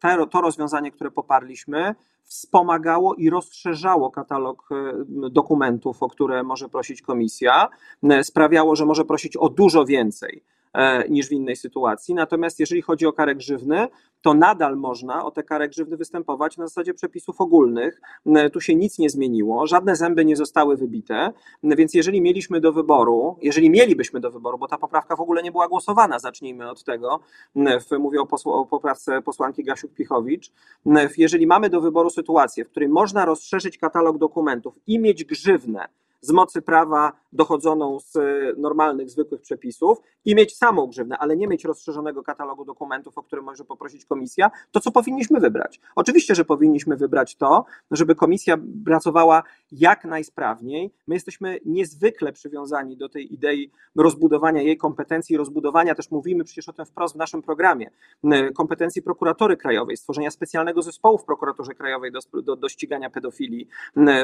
te, 0.00 0.26
to 0.30 0.40
rozwiązanie, 0.40 0.90
które 0.90 1.10
poparliśmy, 1.10 1.94
wspomagało 2.22 3.14
i 3.14 3.30
rozszerzało 3.30 4.10
katalog 4.10 4.68
dokumentów, 5.30 6.02
o 6.02 6.08
które 6.08 6.42
może 6.42 6.68
prosić 6.68 7.02
komisja, 7.02 7.68
sprawiało, 8.22 8.76
że 8.76 8.86
może 8.86 9.04
prosić 9.04 9.36
o 9.36 9.48
dużo 9.48 9.84
więcej 9.84 10.42
niż 11.08 11.28
w 11.28 11.32
innej 11.32 11.56
sytuacji. 11.56 12.14
Natomiast 12.14 12.60
jeżeli 12.60 12.82
chodzi 12.82 13.06
o 13.06 13.12
karę 13.12 13.34
grzywny, 13.34 13.88
to 14.24 14.34
nadal 14.34 14.76
można 14.76 15.24
o 15.24 15.30
tę 15.30 15.42
karę 15.42 15.68
grzywny 15.68 15.96
występować 15.96 16.56
na 16.56 16.66
zasadzie 16.66 16.94
przepisów 16.94 17.40
ogólnych. 17.40 18.00
E, 18.26 18.50
tu 18.50 18.60
się 18.60 18.74
nic 18.74 18.98
nie 18.98 19.10
zmieniło, 19.10 19.66
żadne 19.66 19.96
zęby 19.96 20.24
nie 20.24 20.36
zostały 20.36 20.76
wybite, 20.76 21.14
e, 21.14 21.32
więc 21.76 21.94
jeżeli 21.94 22.20
mieliśmy 22.20 22.60
do 22.60 22.72
wyboru, 22.72 23.38
jeżeli 23.42 23.70
mielibyśmy 23.70 24.20
do 24.20 24.30
wyboru, 24.30 24.58
bo 24.58 24.68
ta 24.68 24.78
poprawka 24.78 25.16
w 25.16 25.20
ogóle 25.20 25.42
nie 25.42 25.52
była 25.52 25.68
głosowana, 25.68 26.18
zacznijmy 26.18 26.70
od 26.70 26.84
tego, 26.84 27.20
mówię 27.98 28.20
o, 28.20 28.26
posł- 28.26 28.50
o 28.50 28.66
poprawce 28.66 29.22
posłanki 29.22 29.64
Gasiuk-Pichowicz, 29.64 30.50
jeżeli 31.18 31.46
mamy 31.46 31.70
do 31.70 31.80
wyboru 31.80 32.10
sytuację, 32.10 32.64
w 32.64 32.70
której 32.70 32.88
można 32.88 33.24
rozszerzyć 33.24 33.78
katalog 33.78 34.18
dokumentów 34.18 34.74
i 34.86 34.98
mieć 34.98 35.24
grzywnę, 35.24 35.88
z 36.24 36.30
mocy 36.30 36.62
prawa 36.62 37.12
dochodzoną 37.32 38.00
z 38.00 38.18
normalnych, 38.58 39.10
zwykłych 39.10 39.40
przepisów 39.40 39.98
i 40.24 40.34
mieć 40.34 40.56
samą 40.56 40.86
grzywnę, 40.86 41.18
ale 41.18 41.36
nie 41.36 41.48
mieć 41.48 41.64
rozszerzonego 41.64 42.22
katalogu 42.22 42.64
dokumentów, 42.64 43.18
o 43.18 43.22
które 43.22 43.42
może 43.42 43.64
poprosić 43.64 44.04
komisja, 44.04 44.50
to 44.70 44.80
co 44.80 44.90
powinniśmy 44.90 45.40
wybrać? 45.40 45.80
Oczywiście, 45.96 46.34
że 46.34 46.44
powinniśmy 46.44 46.96
wybrać 46.96 47.36
to, 47.36 47.64
żeby 47.90 48.14
komisja 48.14 48.56
pracowała 48.84 49.42
jak 49.72 50.04
najsprawniej. 50.04 50.94
My 51.06 51.14
jesteśmy 51.14 51.58
niezwykle 51.64 52.32
przywiązani 52.32 52.96
do 52.96 53.08
tej 53.08 53.34
idei 53.34 53.70
rozbudowania 53.96 54.62
jej 54.62 54.76
kompetencji, 54.76 55.36
rozbudowania, 55.36 55.94
też 55.94 56.10
mówimy 56.10 56.44
przecież 56.44 56.68
o 56.68 56.72
tym 56.72 56.86
wprost 56.86 57.14
w 57.14 57.18
naszym 57.18 57.42
programie, 57.42 57.90
kompetencji 58.54 59.02
prokuratory 59.02 59.56
krajowej, 59.56 59.96
stworzenia 59.96 60.30
specjalnego 60.30 60.82
zespołu 60.82 61.18
w 61.18 61.24
prokuraturze 61.24 61.74
krajowej 61.74 62.12
do, 62.12 62.42
do, 62.42 62.56
do 62.56 62.68
ścigania 62.68 63.10
pedofilii, 63.10 63.68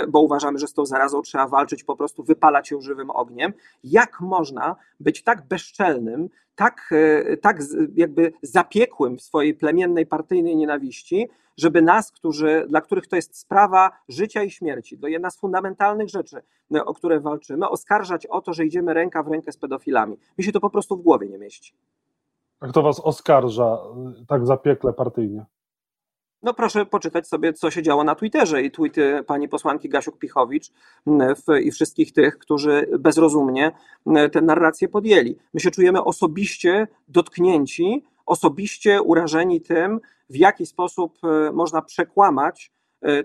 bo 0.08 0.20
uważamy, 0.20 0.58
że 0.58 0.66
z 0.66 0.72
tą 0.72 0.86
zarazą 0.86 1.22
trzeba 1.22 1.46
walczyć 1.46 1.84
po 1.90 1.96
prostu 1.96 2.22
wypalać 2.22 2.70
ją 2.70 2.80
żywym 2.80 3.10
ogniem. 3.10 3.52
Jak 3.84 4.20
można 4.20 4.76
być 5.00 5.22
tak 5.22 5.48
bezczelnym, 5.48 6.28
tak, 6.54 6.90
e, 6.92 7.36
tak 7.36 7.60
jakby 7.94 8.32
zapiekłym 8.42 9.18
w 9.18 9.22
swojej 9.22 9.54
plemiennej, 9.54 10.06
partyjnej 10.06 10.56
nienawiści, 10.56 11.28
żeby 11.56 11.82
nas, 11.82 12.12
którzy, 12.12 12.66
dla 12.68 12.80
których 12.80 13.06
to 13.06 13.16
jest 13.16 13.38
sprawa 13.38 13.90
życia 14.08 14.42
i 14.42 14.50
śmierci, 14.50 14.98
to 14.98 15.08
jedna 15.08 15.30
z 15.30 15.38
fundamentalnych 15.38 16.08
rzeczy, 16.08 16.42
e, 16.74 16.84
o 16.84 16.94
które 16.94 17.20
walczymy, 17.20 17.68
oskarżać 17.68 18.26
o 18.26 18.40
to, 18.40 18.52
że 18.52 18.64
idziemy 18.64 18.94
ręka 18.94 19.22
w 19.22 19.28
rękę 19.28 19.52
z 19.52 19.56
pedofilami. 19.56 20.16
Mi 20.38 20.44
się 20.44 20.52
to 20.52 20.60
po 20.60 20.70
prostu 20.70 20.96
w 20.96 21.02
głowie 21.02 21.28
nie 21.28 21.38
mieści. 21.38 21.72
A 22.60 22.66
kto 22.66 22.82
was 22.82 23.00
oskarża 23.00 23.64
e, 23.64 24.24
tak 24.28 24.46
zapiekle 24.46 24.92
partyjnie? 24.92 25.44
No 26.42 26.54
proszę 26.54 26.86
poczytać 26.86 27.28
sobie, 27.28 27.52
co 27.52 27.70
się 27.70 27.82
działo 27.82 28.04
na 28.04 28.14
Twitterze 28.14 28.62
i 28.62 28.70
tweety 28.70 29.24
pani 29.26 29.48
posłanki 29.48 29.90
Gasiuk-Pichowicz 29.90 30.70
i 31.62 31.70
wszystkich 31.70 32.12
tych, 32.12 32.38
którzy 32.38 32.86
bezrozumnie 32.98 33.72
tę 34.32 34.40
narrację 34.40 34.88
podjęli. 34.88 35.36
My 35.54 35.60
się 35.60 35.70
czujemy 35.70 36.04
osobiście 36.04 36.88
dotknięci, 37.08 38.04
osobiście 38.26 39.02
urażeni 39.02 39.60
tym, 39.60 40.00
w 40.30 40.36
jaki 40.36 40.66
sposób 40.66 41.18
e, 41.24 41.52
można 41.52 41.82
przekłamać 41.82 42.72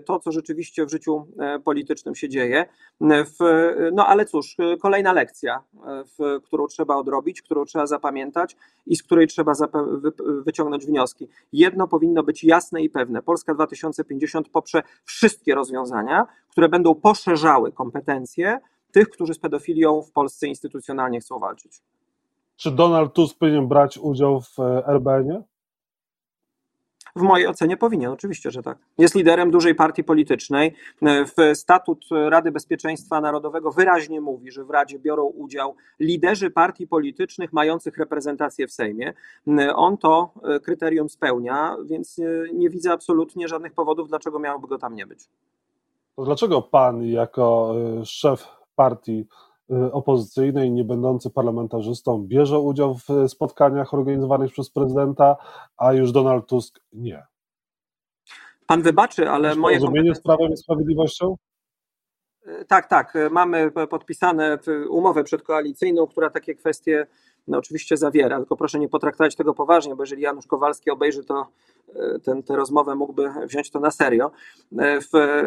to, 0.06 0.20
co 0.20 0.32
rzeczywiście 0.32 0.86
w 0.86 0.90
życiu 0.90 1.26
e, 1.38 1.58
politycznym 1.58 2.14
się 2.14 2.28
dzieje. 2.28 2.66
E, 3.00 3.24
no 3.92 4.06
ale 4.06 4.26
cóż, 4.26 4.56
kolejna 4.82 5.12
lekcja, 5.12 5.62
którą 6.44 6.66
trzeba 6.66 6.96
odrobić, 6.96 7.42
którą 7.42 7.64
trzeba 7.64 7.86
zapamiętać 7.86 8.56
i 8.86 8.96
z 8.96 9.02
której 9.02 9.26
trzeba 9.26 9.52
wyciągnąć 10.44 10.86
wnioski. 10.86 11.28
Jedno 11.52 11.88
powinno 11.88 12.22
być 12.22 12.44
jasne 12.44 12.82
i 12.82 12.90
pewne. 12.90 13.22
Polska 13.22 13.54
2050 13.54 14.48
poprze 14.48 14.82
wszystkie 15.04 15.54
rozwiązania, 15.54 16.26
które 16.50 16.68
będą 16.68 16.94
poszerzały 16.94 17.72
kompetencje 17.72 18.58
tych, 18.92 19.08
którzy 19.08 19.34
z 19.34 19.38
pedofilią 19.38 20.02
w 20.02 20.12
Polsce 20.12 20.46
instytucjonalnie 20.46 21.20
chcą 21.20 21.38
walczyć. 21.38 21.82
Czy 22.56 22.70
Donald 22.70 23.12
Tusk 23.12 23.38
powinien 23.38 23.68
brać 23.68 23.98
udział 23.98 24.40
w 24.40 24.58
RBN-ie? 24.86 25.42
W 27.16 27.22
mojej 27.22 27.46
ocenie 27.46 27.76
powinien, 27.76 28.12
oczywiście, 28.12 28.50
że 28.50 28.62
tak. 28.62 28.78
Jest 28.98 29.14
liderem 29.14 29.50
dużej 29.50 29.74
partii 29.74 30.04
politycznej. 30.04 30.74
W 31.02 31.56
statut 31.58 32.06
Rady 32.10 32.52
Bezpieczeństwa 32.52 33.20
Narodowego 33.20 33.70
wyraźnie 33.70 34.20
mówi, 34.20 34.50
że 34.50 34.64
w 34.64 34.70
Radzie 34.70 34.98
biorą 34.98 35.24
udział 35.24 35.74
liderzy 36.00 36.50
partii 36.50 36.86
politycznych 36.86 37.52
mających 37.52 37.96
reprezentację 37.98 38.66
w 38.66 38.72
Sejmie. 38.72 39.14
On 39.74 39.98
to 39.98 40.30
kryterium 40.62 41.08
spełnia, 41.08 41.76
więc 41.84 42.20
nie 42.54 42.70
widzę 42.70 42.92
absolutnie 42.92 43.48
żadnych 43.48 43.72
powodów, 43.72 44.08
dlaczego 44.08 44.38
miałoby 44.38 44.68
go 44.68 44.78
tam 44.78 44.94
nie 44.94 45.06
być. 45.06 45.28
To 46.16 46.24
dlaczego 46.24 46.62
pan, 46.62 47.02
jako 47.02 47.74
e, 48.00 48.04
szef 48.06 48.48
partii, 48.76 49.26
opozycyjny 49.92 50.66
i 50.66 50.70
nie 50.70 50.84
będący 50.84 51.30
parlamentarzystą 51.30 52.18
bierze 52.18 52.58
udział 52.58 52.94
w 52.94 53.28
spotkaniach 53.28 53.94
organizowanych 53.94 54.52
przez 54.52 54.70
prezydenta, 54.70 55.36
a 55.76 55.92
już 55.92 56.12
Donald 56.12 56.46
Tusk 56.46 56.80
nie. 56.92 57.26
Pan 58.66 58.82
wybaczy, 58.82 59.30
ale 59.30 59.48
Masz 59.48 59.58
moje. 59.58 59.78
Porozumienie 59.78 60.14
z 60.14 60.22
Prawem 60.22 60.52
i 60.52 60.56
Sprawiedliwością? 60.56 61.36
Y, 62.46 62.64
tak, 62.64 62.86
tak. 62.86 63.14
Mamy 63.30 63.70
podpisane 63.70 64.58
umowę 64.88 65.24
przedkoalicyjną, 65.24 66.06
która 66.06 66.30
takie 66.30 66.54
kwestie 66.54 67.06
no, 67.48 67.58
oczywiście 67.58 67.96
zawiera, 67.96 68.36
tylko 68.36 68.56
proszę 68.56 68.78
nie 68.78 68.88
potraktować 68.88 69.36
tego 69.36 69.54
poważnie, 69.54 69.96
bo 69.96 70.02
jeżeli 70.02 70.22
Janusz 70.22 70.46
Kowalski 70.46 70.90
obejrzy 70.90 71.24
to, 71.24 71.46
ten, 72.24 72.42
tę 72.42 72.56
rozmowę, 72.56 72.94
mógłby 72.94 73.30
wziąć 73.46 73.70
to 73.70 73.80
na 73.80 73.90
serio. 73.90 74.30
W, 74.78 75.42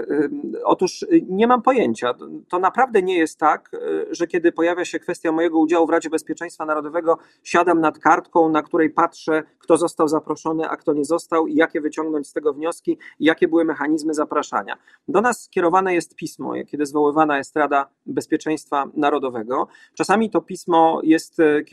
otóż 0.63 1.06
nie 1.29 1.48
mam 1.48 1.62
pojęcia. 1.62 2.13
To 2.50 2.60
naprawdę 2.60 3.01
nie 3.01 3.18
jest 3.18 3.39
tak, 3.39 3.72
że 4.12 4.27
kiedy 4.27 4.51
pojawia 4.51 4.86
się 4.86 5.00
kwestia 5.00 5.32
mojego 5.32 5.60
udziału 5.60 5.88
w 5.88 5.89
Radzie 5.89 6.10
Bezpieczeństwa 6.10 6.65
Narodowego, 6.65 7.18
siadam 7.44 7.82
nad 7.82 8.00
kartką, 8.00 8.50
na 8.50 8.62
której 8.62 8.89
patrzę, 8.89 9.44
kto 9.60 9.77
został 9.77 10.08
zaproszony, 10.08 10.70
a 10.70 10.77
kto 10.77 10.94
nie 10.94 11.06
został 11.06 11.48
i 11.48 11.56
jakie 11.56 11.82
wyciągnąć 11.82 12.27
z 12.27 12.34
tego 12.34 12.53
wnioski 12.53 12.98
jakie 13.20 13.48
były 13.48 13.65
mechanizmy 13.65 14.13
zapraszania. 14.13 14.77
Do 15.08 15.22
nas 15.22 15.44
skierowane 15.44 15.94
jest 15.94 16.15
pismo, 16.15 16.53
kiedy 16.68 16.86
zwoływana 16.86 17.38
jest 17.38 17.56
Rada 17.56 17.89
Bezpieczeństwa 18.06 18.86
Narodowego. 18.94 19.68
Czasami 19.94 20.29
to 20.29 20.41
pismo 20.41 21.01
jest 21.03 21.39
e, 21.39 21.63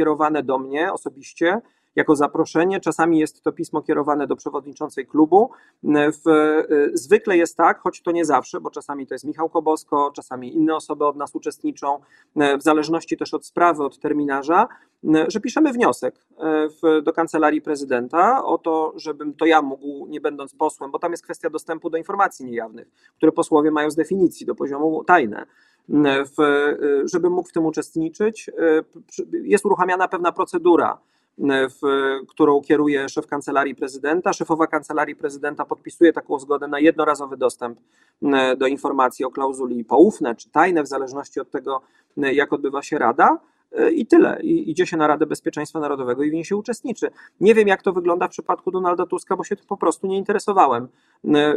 do 0.42 0.58
mnie 0.58 0.92
osobiście, 0.92 1.60
jako 1.96 2.16
zaproszenie. 2.16 2.80
Czasami 2.80 3.18
jest 3.18 3.42
to 3.42 3.52
pismo 3.52 3.82
kierowane 3.82 4.26
do 4.26 4.36
przewodniczącej 4.36 5.06
klubu. 5.06 5.50
W, 5.84 6.28
y, 6.70 6.90
zwykle 6.94 7.36
jest 7.36 7.56
tak, 7.56 7.80
choć 7.80 8.02
to 8.02 8.10
nie 8.10 8.24
zawsze, 8.24 8.60
bo 8.60 8.70
czasami 8.70 9.06
to 9.06 9.14
jest 9.14 9.24
Michał 9.24 9.48
Kobosko, 9.48 10.12
czasami 10.14 10.54
inne 10.54 10.76
osoby 10.76 11.06
od 11.06 11.16
nas 11.16 11.34
uczestniczą, 11.34 11.96
y, 11.96 12.58
w 12.58 12.62
zależności 12.62 13.16
też 13.16 13.34
od 13.34 13.46
sprawy, 13.46 13.84
od 13.84 13.98
terminarza, 13.98 14.68
y, 15.04 15.08
że 15.28 15.40
piszemy 15.40 15.72
wniosek 15.72 16.26
w, 16.82 17.02
do 17.02 17.12
kancelarii 17.12 17.62
prezydenta 17.62 18.44
o 18.44 18.58
to, 18.58 18.92
żebym 18.96 19.34
to 19.34 19.46
ja 19.46 19.62
mógł, 19.62 20.06
nie 20.06 20.20
będąc 20.20 20.54
posłem, 20.54 20.90
bo 20.90 20.98
tam 20.98 21.10
jest 21.10 21.24
kwestia 21.24 21.50
dostępu 21.50 21.90
do 21.90 21.98
informacji 21.98 22.46
niejawnych, 22.46 22.88
które 23.16 23.32
posłowie 23.32 23.70
mają 23.70 23.90
z 23.90 23.94
definicji 23.94 24.46
do 24.46 24.54
poziomu 24.54 25.04
tajne. 25.04 25.46
W, 26.36 26.36
żebym 27.04 27.32
mógł 27.32 27.48
w 27.48 27.52
tym 27.52 27.66
uczestniczyć, 27.66 28.50
jest 29.42 29.66
uruchamiana 29.66 30.08
pewna 30.08 30.32
procedura 30.32 30.98
w, 31.38 31.80
którą 32.28 32.60
kieruje 32.60 33.08
szef 33.08 33.26
kancelarii 33.26 33.74
prezydenta. 33.74 34.32
Szefowa 34.32 34.66
kancelarii 34.66 35.16
prezydenta 35.16 35.64
podpisuje 35.64 36.12
taką 36.12 36.38
zgodę 36.38 36.68
na 36.68 36.80
jednorazowy 36.80 37.36
dostęp 37.36 37.78
do 38.58 38.66
informacji 38.66 39.24
o 39.24 39.30
klauzuli 39.30 39.84
poufne 39.84 40.34
czy 40.34 40.50
tajne, 40.50 40.82
w 40.82 40.86
zależności 40.86 41.40
od 41.40 41.50
tego, 41.50 41.80
jak 42.16 42.52
odbywa 42.52 42.82
się 42.82 42.98
rada. 42.98 43.38
I 43.92 44.06
tyle. 44.06 44.38
I 44.42 44.70
idzie 44.70 44.86
się 44.86 44.96
na 44.96 45.06
Radę 45.06 45.26
Bezpieczeństwa 45.26 45.80
Narodowego 45.80 46.22
i 46.22 46.30
w 46.30 46.32
niej 46.32 46.44
się 46.44 46.56
uczestniczy. 46.56 47.10
Nie 47.40 47.54
wiem, 47.54 47.68
jak 47.68 47.82
to 47.82 47.92
wygląda 47.92 48.28
w 48.28 48.30
przypadku 48.30 48.70
Donalda 48.70 49.06
Tuska, 49.06 49.36
bo 49.36 49.44
się 49.44 49.56
tym 49.56 49.66
po 49.66 49.76
prostu 49.76 50.06
nie 50.06 50.16
interesowałem. 50.16 50.88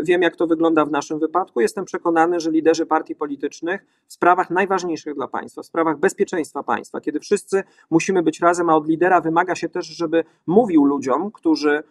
Wiem, 0.03 0.21
jak 0.21 0.35
to 0.35 0.47
wygląda 0.47 0.85
w 0.85 0.91
naszym 0.91 1.19
wypadku. 1.19 1.61
Jestem 1.61 1.85
przekonany, 1.85 2.39
że 2.39 2.51
liderzy 2.51 2.85
partii 2.85 3.15
politycznych 3.15 3.85
w 4.07 4.13
sprawach 4.13 4.49
najważniejszych 4.49 5.15
dla 5.15 5.27
państwa, 5.27 5.61
w 5.61 5.65
sprawach 5.65 5.99
bezpieczeństwa 5.99 6.63
państwa, 6.63 7.01
kiedy 7.01 7.19
wszyscy 7.19 7.63
musimy 7.89 8.23
być 8.23 8.39
razem, 8.39 8.69
a 8.69 8.75
od 8.75 8.87
lidera 8.87 9.21
wymaga 9.21 9.55
się 9.55 9.69
też, 9.69 9.85
żeby 9.85 10.23
mówił 10.47 10.85
ludziom, 10.85 11.31
którzy 11.31 11.83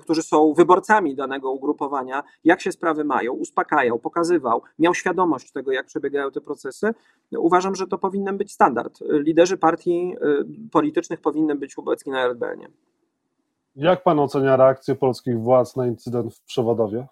którzy 0.00 0.22
są 0.22 0.54
wyborcami 0.54 1.14
danego 1.14 1.50
ugrupowania, 1.50 2.22
jak 2.44 2.60
się 2.60 2.72
sprawy 2.72 3.04
mają, 3.04 3.32
uspokajał, 3.32 3.98
pokazywał, 3.98 4.62
miał 4.78 4.94
świadomość 4.94 5.52
tego, 5.52 5.72
jak 5.72 5.86
przebiegają 5.86 6.30
te 6.30 6.40
procesy. 6.40 6.94
Uważam, 7.38 7.74
że 7.74 7.86
to 7.86 7.98
powinien 7.98 8.38
być 8.38 8.52
standard. 8.52 8.98
Liderzy 9.10 9.56
partii 9.56 10.16
y, 10.66 10.70
politycznych 10.70 11.20
powinny 11.20 11.54
być 11.54 11.78
obecni 11.78 12.12
na 12.12 12.24
RDN-ie. 12.24 12.68
Jak 13.76 14.02
pan 14.02 14.18
ocenia 14.18 14.56
reakcję 14.56 14.94
polskich 14.94 15.40
władz 15.40 15.76
na 15.76 15.86
incydent 15.86 16.34
w 16.34 16.44
Przewodowie? 16.44 17.06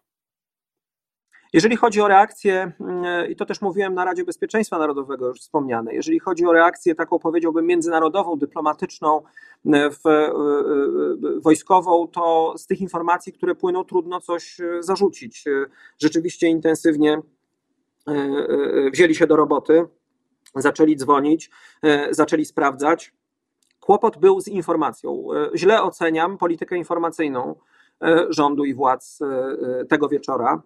Jeżeli 1.52 1.76
chodzi 1.76 2.00
o 2.00 2.08
reakcję, 2.08 2.72
mm, 2.80 3.30
i 3.30 3.36
to 3.36 3.46
też 3.46 3.60
mówiłem 3.60 3.94
na 3.94 4.04
Radzie 4.04 4.24
Bezpieczeństwa 4.24 4.78
Narodowego 4.78 5.28
już 5.28 5.40
wspomniane, 5.40 5.94
jeżeli 5.94 6.18
chodzi 6.18 6.46
o 6.46 6.52
reakcję 6.52 6.94
taką 6.94 7.18
powiedziałbym 7.18 7.66
międzynarodową, 7.66 8.36
dyplomatyczną, 8.36 9.22
mm, 9.66 9.90
w, 9.92 10.06
e, 10.06 10.10
e, 10.10 10.32
wojskową, 11.40 12.08
to 12.08 12.54
z 12.56 12.66
tych 12.66 12.80
informacji, 12.80 13.32
które 13.32 13.54
płyną, 13.54 13.84
trudno 13.84 14.20
coś 14.20 14.56
zarzucić. 14.80 15.44
Rzeczywiście 15.98 16.48
intensywnie 16.48 17.22
wzięli 18.92 19.14
się 19.14 19.26
do 19.26 19.36
roboty, 19.36 19.84
zaczęli 20.54 20.96
dzwonić, 20.96 21.50
zaczęli 22.10 22.44
sprawdzać. 22.44 23.12
Kłopot 23.90 24.18
był 24.18 24.40
z 24.40 24.48
informacją. 24.48 25.24
Źle 25.54 25.82
oceniam 25.82 26.38
politykę 26.38 26.76
informacyjną 26.76 27.54
rządu 28.28 28.64
i 28.64 28.74
władz 28.74 29.18
tego 29.88 30.08
wieczora. 30.08 30.62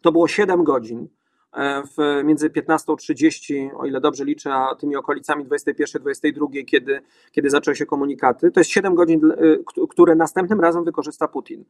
To 0.00 0.12
było 0.12 0.28
7 0.28 0.64
godzin 0.64 1.08
E, 1.19 1.19
w, 1.56 2.24
między 2.24 2.50
15.30, 2.50 3.70
o 3.76 3.86
ile 3.86 4.00
dobrze 4.00 4.24
liczę, 4.24 4.54
a 4.54 4.74
tymi 4.74 4.96
okolicami 4.96 5.44
21-22, 5.44 6.64
kiedy, 6.64 7.02
kiedy 7.32 7.50
zaczęły 7.50 7.76
się 7.76 7.86
komunikaty. 7.86 8.50
To 8.50 8.60
jest 8.60 8.70
7 8.70 8.94
godzin, 8.94 9.20
e, 9.32 9.36
które 9.88 10.14
następnym 10.14 10.60
razem 10.60 10.84
wykorzysta 10.84 11.28
Putin. 11.28 11.64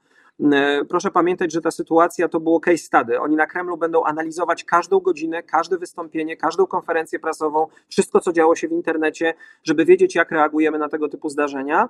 E, 0.53 0.85
proszę 0.85 1.11
pamiętać, 1.11 1.53
że 1.53 1.61
ta 1.61 1.71
sytuacja 1.71 2.29
to 2.29 2.41
było 2.41 2.61
case 2.61 2.77
study. 2.77 3.21
Oni 3.21 3.37
na 3.37 3.47
Kremlu 3.47 3.77
będą 3.77 4.05
analizować 4.05 4.65
każdą 4.65 5.01
godzinę, 5.01 5.43
każde 5.43 5.79
wystąpienie, 5.79 6.37
każdą 6.37 6.67
konferencję 6.67 7.19
prasową, 7.19 7.67
wszystko, 7.89 8.21
co 8.21 8.33
działo 8.33 8.57
się 8.57 8.69
w 8.69 8.73
internecie, 8.73 9.35
żeby 9.65 9.85
wiedzieć, 9.85 10.15
jak 10.15 10.31
reagujemy 10.31 10.79
na 10.79 10.89
tego 10.89 11.09
typu 11.09 11.29
zdarzenia 11.29 11.89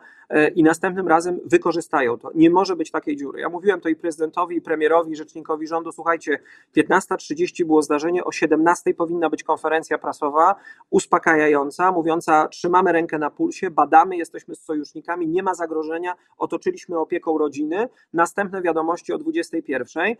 i 0.54 0.62
następnym 0.62 1.08
razem 1.08 1.40
wykorzystają 1.44 2.18
to. 2.18 2.30
Nie 2.34 2.50
może 2.50 2.76
być 2.76 2.90
takiej 2.90 3.16
dziury. 3.16 3.40
Ja 3.40 3.48
mówiłem 3.48 3.80
to 3.80 3.88
i 3.88 3.96
prezydentowi, 3.96 4.56
i 4.56 4.60
premierowi, 4.60 5.12
i 5.12 5.16
rzecznikowi 5.16 5.66
rządu, 5.66 5.92
słuchajcie, 5.92 6.38
15.30 6.76 7.64
było 7.64 7.79
zdarzenie. 7.82 8.24
O 8.24 8.32
17 8.32 8.94
powinna 8.94 9.30
być 9.30 9.42
konferencja 9.42 9.98
prasowa 9.98 10.54
uspokajająca, 10.90 11.92
mówiąca: 11.92 12.48
trzymamy 12.48 12.92
rękę 12.92 13.18
na 13.18 13.30
pulsie, 13.30 13.70
badamy, 13.70 14.16
jesteśmy 14.16 14.54
z 14.54 14.64
sojusznikami, 14.64 15.28
nie 15.28 15.42
ma 15.42 15.54
zagrożenia, 15.54 16.14
otoczyliśmy 16.38 16.98
opieką 16.98 17.38
rodziny. 17.38 17.88
Następne 18.12 18.62
wiadomości 18.62 19.12
o 19.12 19.18
21, 19.18 20.16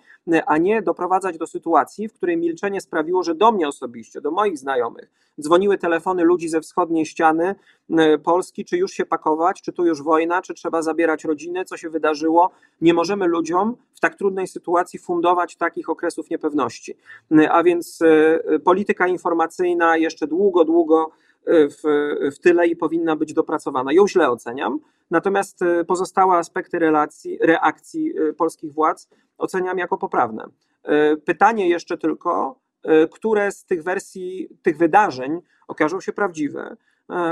a 0.47 0.59
nie 0.59 0.83
doprowadzać 0.83 1.39
do 1.39 1.47
sytuacji, 1.47 2.09
w 2.09 2.13
której 2.13 2.37
milczenie 2.37 2.81
sprawiło, 2.81 3.23
że 3.23 3.35
do 3.35 3.53
mnie 3.53 3.69
osobiście, 3.69 4.21
do 4.21 4.31
moich 4.31 4.59
znajomych 4.59 5.11
dzwoniły 5.41 5.79
telefony 5.79 6.25
ludzi 6.25 6.49
ze 6.49 6.61
wschodniej 6.61 7.07
ściany 7.07 7.55
Polski, 8.25 8.65
czy 8.65 8.77
już 8.77 8.93
się 8.93 9.07
pakować, 9.07 9.63
czy 9.63 9.73
tu 9.73 9.87
już 9.87 10.03
wojna, 10.03 10.43
czy 10.43 10.55
trzeba 10.55 10.83
zabierać 10.83 11.25
rodziny, 11.25 11.65
co 11.65 11.77
się 11.77 11.91
wydarzyło. 11.91 12.51
Nie 12.81 12.95
możemy 12.95 13.27
ludziom 13.27 13.77
w 13.95 14.01
tak 14.01 14.15
trudnej 14.15 14.47
sytuacji 14.47 14.99
fundować 14.99 15.57
takich 15.57 15.89
okresów 15.89 16.31
niepewności. 16.31 16.97
E, 17.39 17.53
a 17.53 17.63
więc 17.63 18.03
e, 18.03 18.59
polityka 18.59 19.07
informacyjna 19.07 19.97
jeszcze 19.97 20.27
długo, 20.27 20.65
długo 20.65 21.11
w, 21.47 21.83
w 22.35 22.39
tyle 22.39 22.67
i 22.67 22.77
powinna 22.77 23.17
być 23.17 23.35
dopracowana. 23.35 23.93
Ją 23.93 24.09
źle 24.09 24.31
oceniam, 24.31 24.79
natomiast 25.11 25.61
pozostałe 25.87 26.37
aspekty 26.37 26.79
relacji, 26.79 27.39
reakcji 27.41 28.15
polskich 28.37 28.73
władz 28.73 29.09
oceniam 29.39 29.79
jako 29.79 29.99
poprawne. 29.99 30.45
Pytanie 31.25 31.69
jeszcze 31.69 31.99
tylko, 31.99 32.59
które 33.11 33.53
z 33.53 33.65
tych 33.65 33.83
wersji, 33.83 34.49
tych 34.63 34.77
wydarzeń 34.77 35.41
okażą 35.69 36.01
się 36.01 36.13
prawdziwe, 36.13 36.77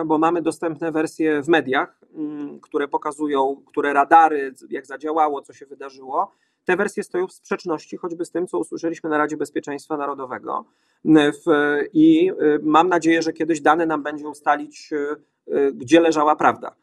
bo 0.07 0.19
mamy 0.19 0.43
dostępne 0.43 0.93
wersje 0.93 1.43
w 1.43 1.49
mediach, 1.49 2.01
mm, 2.14 2.61
które 2.61 2.88
pokazują, 2.88 3.62
które 3.67 3.93
radary, 3.93 4.55
jak 4.71 4.87
zadziałało, 4.87 5.43
co 5.43 5.53
się 5.53 5.67
wydarzyło. 5.67 6.33
Te 6.64 6.77
wersje 6.77 7.03
stoją 7.03 7.27
w 7.27 7.33
sprzeczności 7.33 7.97
choćby 7.97 8.25
z 8.25 8.31
tym, 8.31 8.47
co 8.47 8.59
usłyszeliśmy 8.59 9.11
na 9.11 9.19
Radzie 9.19 9.37
Bezpieczeństwa 9.37 9.97
Narodowego. 9.97 10.64
I 11.93 12.31
e, 12.31 12.35
mam 12.62 12.88
nadzieję, 12.88 13.23
że 13.23 13.33
kiedyś 13.33 13.61
dane 13.61 13.87
nam 13.87 14.03
będzie 14.03 14.29
ustalić, 14.29 14.91
gdzie 15.75 16.01
leżała 16.01 16.37
prawda. 16.37 16.75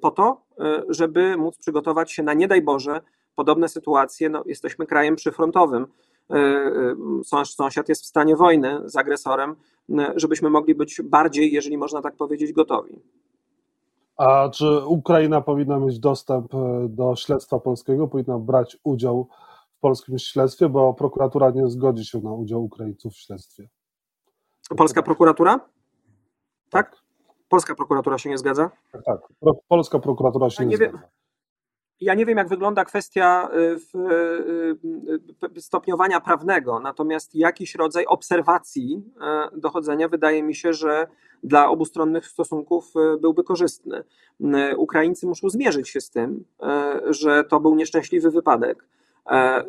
Po 0.00 0.10
to, 0.10 0.42
żeby 0.88 1.36
móc 1.36 1.58
przygotować 1.58 2.12
się 2.12 2.22
na 2.22 2.34
nie 2.34 2.48
daj 2.48 2.62
Boże 2.62 3.00
podobne 3.34 3.68
sytuacje. 3.68 4.28
No, 4.28 4.42
jesteśmy 4.46 4.86
krajem 4.86 5.16
przyfrontowym 5.16 5.86
E, 5.86 5.86
e, 5.86 6.13
sąsiad 7.46 7.88
jest 7.88 8.02
w 8.02 8.06
stanie 8.06 8.36
wojny 8.36 8.80
z 8.84 8.96
agresorem, 8.96 9.56
e, 9.98 10.12
żebyśmy 10.16 10.50
mogli 10.50 10.74
być 10.74 11.02
bardziej, 11.02 11.52
jeżeli 11.52 11.78
można 11.78 12.02
tak 12.02 12.16
powiedzieć, 12.16 12.52
gotowi. 12.52 13.02
A 14.16 14.48
czy 14.48 14.86
Ukraina 14.86 15.40
powinna 15.40 15.78
mieć 15.78 15.98
dostęp 15.98 16.52
do 16.88 17.16
śledztwa 17.16 17.58
polskiego, 17.58 18.08
powinna 18.08 18.38
brać 18.38 18.76
udział 18.84 19.28
w 19.76 19.80
polskim 19.80 20.18
śledztwie, 20.18 20.68
bo 20.68 20.94
prokuratura 20.94 21.50
nie 21.50 21.68
zgodzi 21.68 22.04
się 22.04 22.20
na 22.20 22.32
udział 22.32 22.64
Ukraińców 22.64 23.12
w 23.12 23.16
śledztwie? 23.16 23.68
Polska 24.76 25.02
prokuratura? 25.02 25.60
Tak? 26.70 26.96
Polska 27.48 27.74
prokuratura 27.74 28.18
się 28.18 28.30
nie 28.30 28.38
zgadza? 28.38 28.70
Tak, 28.92 29.02
tak. 29.04 29.20
Polska 29.68 29.98
prokuratura 29.98 30.50
się 30.50 30.62
ja 30.62 30.68
nie, 30.68 30.70
nie 30.70 30.76
zgadza. 30.76 30.98
Ja 32.00 32.14
nie 32.14 32.26
wiem, 32.26 32.38
jak 32.38 32.48
wygląda 32.48 32.84
kwestia 32.84 33.48
y, 33.54 33.58
y, 33.98 35.56
y, 35.56 35.60
stopniowania 35.60 36.20
prawnego, 36.20 36.80
natomiast 36.80 37.34
jakiś 37.34 37.74
rodzaj 37.74 38.06
obserwacji 38.06 39.02
dochodzenia 39.56 40.08
wydaje 40.08 40.42
mi 40.42 40.54
się, 40.54 40.72
że 40.72 41.06
dla 41.42 41.68
obustronnych 41.68 42.26
stosunków 42.26 42.92
byłby 43.20 43.44
korzystny. 43.44 44.04
Ukraińcy 44.76 45.26
muszą 45.26 45.50
zmierzyć 45.50 45.88
się 45.88 46.00
z 46.00 46.10
tym, 46.10 46.44
że 47.10 47.44
to 47.44 47.60
był 47.60 47.74
nieszczęśliwy 47.74 48.30
wypadek, 48.30 48.84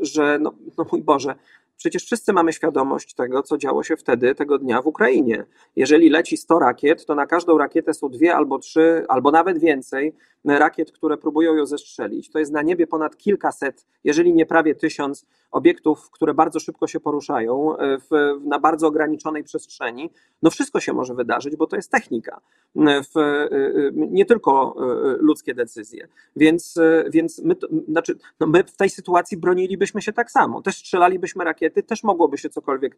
że, 0.01 0.39
no, 0.39 0.53
no 0.77 0.85
mój 0.91 1.01
Boże, 1.01 1.35
Przecież 1.77 2.05
wszyscy 2.05 2.33
mamy 2.33 2.53
świadomość 2.53 3.13
tego, 3.13 3.43
co 3.43 3.57
działo 3.57 3.83
się 3.83 3.97
wtedy, 3.97 4.35
tego 4.35 4.57
dnia 4.57 4.81
w 4.81 4.87
Ukrainie. 4.87 5.45
Jeżeli 5.75 6.09
leci 6.09 6.37
100 6.37 6.59
rakiet, 6.59 7.05
to 7.05 7.15
na 7.15 7.25
każdą 7.25 7.57
rakietę 7.57 7.93
są 7.93 8.09
dwie 8.09 8.35
albo 8.35 8.59
trzy, 8.59 9.05
albo 9.07 9.31
nawet 9.31 9.59
więcej 9.59 10.13
rakiet, 10.45 10.91
które 10.91 11.17
próbują 11.17 11.55
ją 11.55 11.65
zestrzelić. 11.65 12.31
To 12.31 12.39
jest 12.39 12.51
na 12.51 12.61
niebie 12.61 12.87
ponad 12.87 13.17
kilkaset, 13.17 13.85
jeżeli 14.03 14.33
nie 14.33 14.45
prawie 14.45 14.75
tysiąc 14.75 15.25
obiektów, 15.55 16.09
które 16.11 16.33
bardzo 16.33 16.59
szybko 16.59 16.87
się 16.87 16.99
poruszają 16.99 17.77
e, 17.77 17.97
w, 17.97 18.09
na 18.45 18.59
bardzo 18.59 18.87
ograniczonej 18.87 19.43
przestrzeni. 19.43 20.09
No 20.43 20.49
wszystko 20.49 20.79
się 20.79 20.93
może 20.93 21.13
wydarzyć, 21.13 21.55
bo 21.55 21.67
to 21.67 21.75
jest 21.75 21.91
technika, 21.91 22.41
w, 22.75 23.17
e, 23.17 23.21
e, 23.21 23.49
nie 23.93 24.25
tylko 24.25 24.75
ludzkie 25.19 25.53
decyzje. 25.53 26.07
Więc, 26.35 26.79
więc 27.09 27.39
my, 27.43 27.55
to, 27.55 27.67
znaczy, 27.87 28.17
no 28.39 28.47
my 28.47 28.63
w 28.63 28.77
tej 28.77 28.89
sytuacji 28.89 29.37
bronilibyśmy 29.37 30.01
się 30.01 30.13
tak 30.13 30.31
samo. 30.31 30.61
Też 30.61 30.77
strzelalibyśmy 30.77 31.43
rakiety, 31.43 31.83
też 31.83 32.03
mogłoby 32.03 32.37
się 32.37 32.49
cokolwiek 32.49 32.97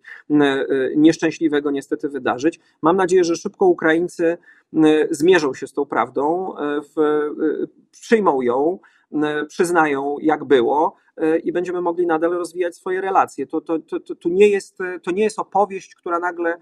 nieszczęśliwego 0.95 1.71
niestety 1.71 2.09
wydarzyć. 2.09 2.59
Mam 2.81 2.97
nadzieję, 2.97 3.23
że 3.23 3.35
szybko 3.35 3.65
Ukraińcy 3.65 4.37
zmierzą 5.11 5.53
się 5.53 5.67
z 5.67 5.73
tą 5.73 5.85
prawdą, 5.85 6.53
w, 6.95 7.29
przyjmą 7.91 8.41
ją, 8.41 8.79
przyznają, 9.47 10.15
jak 10.21 10.43
było 10.43 10.95
i 11.43 11.51
będziemy 11.51 11.82
mogli 11.82 12.08
nadal 12.08 12.32
rozwijać 12.32 12.75
swoje 12.75 13.01
relacje. 13.01 13.47
To, 13.47 13.62
to, 13.62 13.80
to, 13.80 13.99
to, 13.99 14.30
nie, 14.30 14.47
jest, 14.47 14.77
to 15.03 15.12
nie 15.12 15.23
jest 15.23 15.39
opowieść, 15.39 15.95
która 15.95 16.19
nagle 16.19 16.56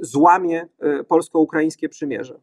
złamie 0.00 0.68
polsko-ukraińskie 1.08 1.88
przymierze. 1.88 2.40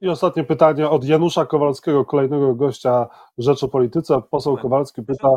I 0.00 0.08
ostatnie 0.08 0.44
pytanie 0.44 0.88
od 0.88 1.04
Janusza 1.04 1.46
Kowalskiego, 1.46 2.04
kolejnego 2.04 2.54
gościa 2.54 3.08
Rzeczopolityce. 3.38 4.22
Poseł 4.30 4.56
Kowalski 4.56 5.02
pyta, 5.02 5.28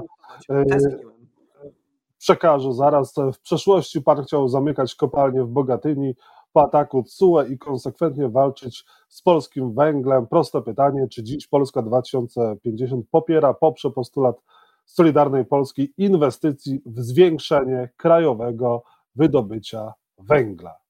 przekażę 2.18 2.74
zaraz, 2.74 3.14
w 3.34 3.40
przeszłości 3.40 4.02
pan 4.02 4.24
chciał 4.24 4.48
zamykać 4.48 4.96
kopalnię 4.96 5.44
w 5.44 5.48
Bogatyni, 5.48 6.16
po 6.54 6.62
ataku 6.62 7.04
TSUE 7.04 7.42
i 7.50 7.58
konsekwentnie 7.58 8.30
walczyć 8.30 8.86
z 9.10 9.22
polskim 9.22 9.74
węglem. 9.74 10.28
Proste 10.28 10.62
pytanie, 10.62 11.08
czy 11.08 11.24
dziś 11.24 11.48
Polska 11.48 11.82
2050 11.82 13.06
popiera, 13.12 13.54
poprze 13.54 13.92
postulat 13.92 14.42
Solidarnej 14.86 15.46
Polski 15.46 15.94
inwestycji 15.98 16.82
w 16.86 17.00
zwiększenie 17.00 17.90
krajowego 17.98 18.84
wydobycia 19.16 19.94
węgla? 20.20 20.84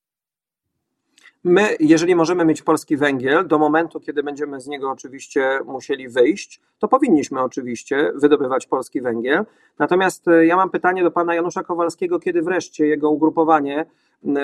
My, 1.45 1.75
jeżeli 1.79 2.15
możemy 2.15 2.45
mieć 2.45 2.61
polski 2.61 2.97
węgiel, 2.97 3.47
do 3.47 3.57
momentu, 3.57 3.99
kiedy 3.99 4.23
będziemy 4.23 4.61
z 4.61 4.67
niego 4.67 4.91
oczywiście 4.91 5.59
musieli 5.65 6.09
wyjść, 6.09 6.61
to 6.79 6.87
powinniśmy 6.87 7.41
oczywiście 7.41 8.11
wydobywać 8.15 8.67
polski 8.67 9.01
węgiel. 9.01 9.45
Natomiast 9.79 10.27
e, 10.27 10.45
ja 10.45 10.55
mam 10.55 10.69
pytanie 10.69 11.03
do 11.03 11.11
pana 11.11 11.35
Janusza 11.35 11.63
Kowalskiego, 11.63 12.19
kiedy 12.19 12.41
wreszcie 12.41 12.87
jego 12.87 13.09
ugrupowanie 13.09 13.85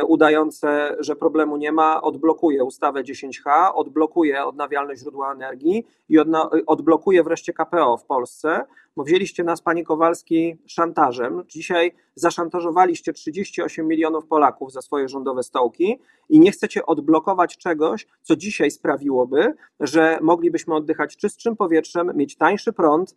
udające, 0.08 0.96
że 1.00 1.16
problemu 1.16 1.58
nie 1.58 1.72
ma, 1.72 2.02
odblokuje 2.02 2.64
ustawę 2.64 3.04
10H, 3.04 3.72
odblokuje 3.74 4.46
odnawialne 4.46 4.96
źródła 4.96 5.34
energii 5.34 5.88
i 6.10 6.20
odblokuje 6.68 7.24
wreszcie 7.24 7.54
KPO 7.54 7.98
w 7.98 8.06
Polsce, 8.06 8.66
bo 8.96 9.04
wzięliście 9.04 9.44
nas, 9.44 9.62
panie 9.62 9.84
Kowalski, 9.84 10.58
szantażem. 10.66 11.44
Dzisiaj 11.48 11.92
zaszantażowaliście 12.16 13.14
38 13.14 13.88
milionów 13.88 14.26
Polaków 14.26 14.72
za 14.72 14.82
swoje 14.82 15.08
rządowe 15.08 15.44
stołki 15.44 16.00
i 16.30 16.40
nie 16.40 16.52
chcecie 16.52 16.86
odblokować 16.86 17.58
czegoś, 17.58 18.08
co 18.22 18.36
dzisiaj 18.36 18.72
sprawiłoby, 18.72 19.54
że 19.80 20.20
moglibyśmy 20.22 20.76
oddychać 20.76 21.18
czystszym 21.18 21.56
powietrzem, 21.56 22.12
mieć 22.16 22.36
tańszy 22.36 22.74
prąd 22.74 23.16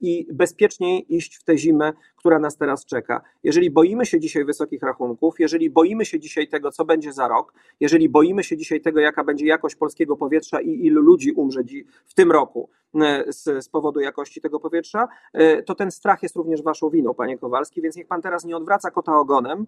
i 0.00 0.26
bezpieczniej 0.32 1.14
iść 1.16 1.36
w 1.36 1.44
tę 1.44 1.58
zimę, 1.58 1.92
która 2.16 2.38
nas 2.38 2.56
teraz 2.56 2.86
czeka. 2.86 3.22
Jeżeli 3.42 3.70
boimy 3.70 4.06
się 4.06 4.20
dzisiaj 4.20 4.44
wysokich 4.44 4.82
rachunków, 4.82 5.40
jeżeli 5.40 5.70
boimy 5.70 6.04
się 6.04 6.20
dzisiaj 6.20 6.48
tego, 6.48 6.72
co 6.72 6.84
będzie 6.84 7.12
za 7.12 7.28
rok, 7.28 7.54
jeżeli 7.80 8.08
boimy 8.08 8.44
się 8.44 8.56
dzisiaj 8.56 8.80
tego, 8.80 9.00
jaka 9.00 9.24
będzie 9.24 9.46
jakość 9.46 9.76
polskiego 9.76 10.16
powietrza 10.16 10.60
i 10.60 10.86
ilu 10.86 11.02
ludzi 11.02 11.32
umrze 11.32 11.60
w 12.06 12.14
tym 12.14 12.32
roku 12.32 12.70
z, 13.28 13.64
z 13.64 13.68
powodu 13.68 14.00
jakości 14.00 14.40
tego 14.40 14.60
powietrza, 14.60 14.79
e, 15.32 15.62
to 15.62 15.74
ten 15.74 15.90
strach 15.90 16.22
jest 16.22 16.36
również 16.36 16.62
waszą 16.62 16.90
winą, 16.90 17.14
panie 17.14 17.38
Kowalski, 17.38 17.82
więc 17.82 17.96
niech 17.96 18.06
pan 18.06 18.22
teraz 18.22 18.44
nie 18.44 18.56
odwraca 18.56 18.90
kota 18.90 19.18
ogonem 19.18 19.66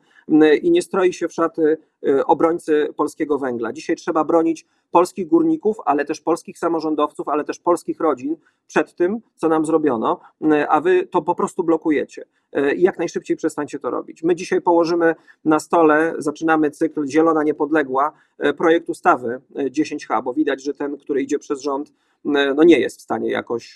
i 0.63 0.71
nie 0.71 0.83
stroi 0.83 1.13
się 1.13 1.29
w 1.29 1.33
szaty 1.33 1.79
e, 2.07 2.27
obrońcy 2.27 2.89
polskiego 2.97 3.39
węgla. 3.39 3.73
Dzisiaj 3.73 3.97
trzeba 3.97 4.25
bronić 4.25 4.67
polskich 4.91 5.29
górników, 5.29 5.77
ale 5.85 6.05
też 6.05 6.21
polskich 6.21 6.59
samorządowców, 6.59 7.29
ale 7.29 7.45
też 7.45 7.59
polskich 7.59 8.01
rodzin 8.01 8.37
przed 8.67 8.95
tym, 8.95 9.21
co 9.37 9.49
nam 9.49 9.67
zrobiono, 9.67 10.21
a 10.69 10.81
wy 10.81 11.07
to 11.07 11.23
po 11.23 11.35
prostu 11.35 11.65
blokujecie. 11.65 12.25
E, 12.53 12.75
i 12.75 12.83
jak 12.83 12.99
najszybciej 12.99 13.37
przestańcie 13.37 13.79
to 13.79 13.91
robić. 13.91 14.23
My 14.23 14.35
dzisiaj 14.35 14.61
położymy 14.61 15.15
na 15.45 15.61
stole, 15.61 16.15
zaczynamy 16.19 16.71
cykl 16.71 17.07
Zielona 17.07 17.43
Niepodległa, 17.43 18.13
projekt 18.57 18.89
ustawy 18.89 19.41
10H, 19.55 20.19
e, 20.19 20.23
bo 20.23 20.35
widać, 20.35 20.63
że 20.63 20.75
ten, 20.75 20.97
który 20.97 21.23
idzie 21.23 21.39
przez 21.39 21.61
rząd, 21.61 21.93
no 22.25 22.65
nie 22.65 22.79
jest 22.79 22.99
w 22.99 23.03
stanie 23.03 23.31
jakoś, 23.31 23.75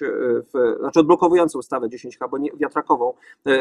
w, 0.55 0.79
znaczy 0.81 1.01
odblokowujący 1.01 1.59
ustawę 1.59 1.89
10H, 1.89 2.31
bo 2.31 2.39
nie, 2.39 2.51
wiatrakową, 2.61 3.13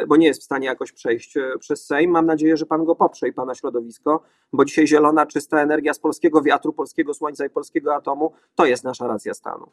bo 0.08 0.16
nie 0.18 0.28
jest 0.28 0.42
w 0.42 0.46
stanie 0.46 0.68
jakoś 0.68 0.92
przejść 0.92 1.34
przez 1.60 1.86
Sejm. 1.86 2.12
Mam 2.12 2.26
nadzieję, 2.26 2.58
że 2.58 2.66
pan 2.66 2.86
go 2.86 2.96
poprze 2.96 3.28
i 3.28 3.34
pana 3.34 3.56
środowisko, 3.56 4.24
bo 4.54 4.66
dzisiaj 4.66 4.88
zielona, 4.88 5.26
czysta 5.26 5.62
energia 5.62 5.94
z 5.94 6.00
polskiego 6.00 6.42
wiatru, 6.42 6.74
polskiego 6.74 7.14
słońca 7.14 7.46
i 7.46 7.50
polskiego 7.50 7.96
atomu 7.96 8.32
to 8.56 8.66
jest 8.66 8.84
nasza 8.84 9.08
racja 9.08 9.34
stanu. 9.34 9.70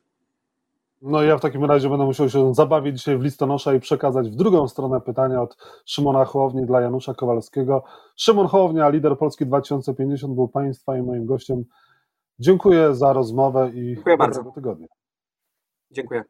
No 1.03 1.22
ja 1.22 1.38
w 1.38 1.40
takim 1.40 1.64
razie 1.64 1.88
będę 1.88 2.05
musiał 2.05 2.29
się 2.29 2.55
zabawić 2.55 2.98
dzisiaj 2.98 3.18
w 3.18 3.22
listonosza 3.22 3.75
i 3.75 3.81
przekazać 3.81 4.31
w 4.31 4.35
drugą 4.35 4.68
stronę 4.68 5.01
pytania 5.01 5.42
od 5.42 5.57
Szymona 5.87 6.25
Hołowni 6.25 6.66
dla 6.66 6.81
Janusza 6.81 7.14
Kowalskiego. 7.14 7.85
Szymon 8.16 8.46
Hołownia, 8.46 8.88
lider 8.88 9.18
Polski 9.18 9.46
2050 9.46 10.35
był 10.35 10.48
Państwa 10.48 10.96
i 10.96 11.03
moim 11.03 11.27
gościem. 11.27 11.64
Dziękuję 12.38 12.94
za 12.94 13.12
rozmowę 13.12 13.70
i 13.75 13.94
Dziękuję 13.94 14.16
bardzo. 14.16 14.53
tygodnia. 14.55 14.87
Dziękuję. 15.92 16.24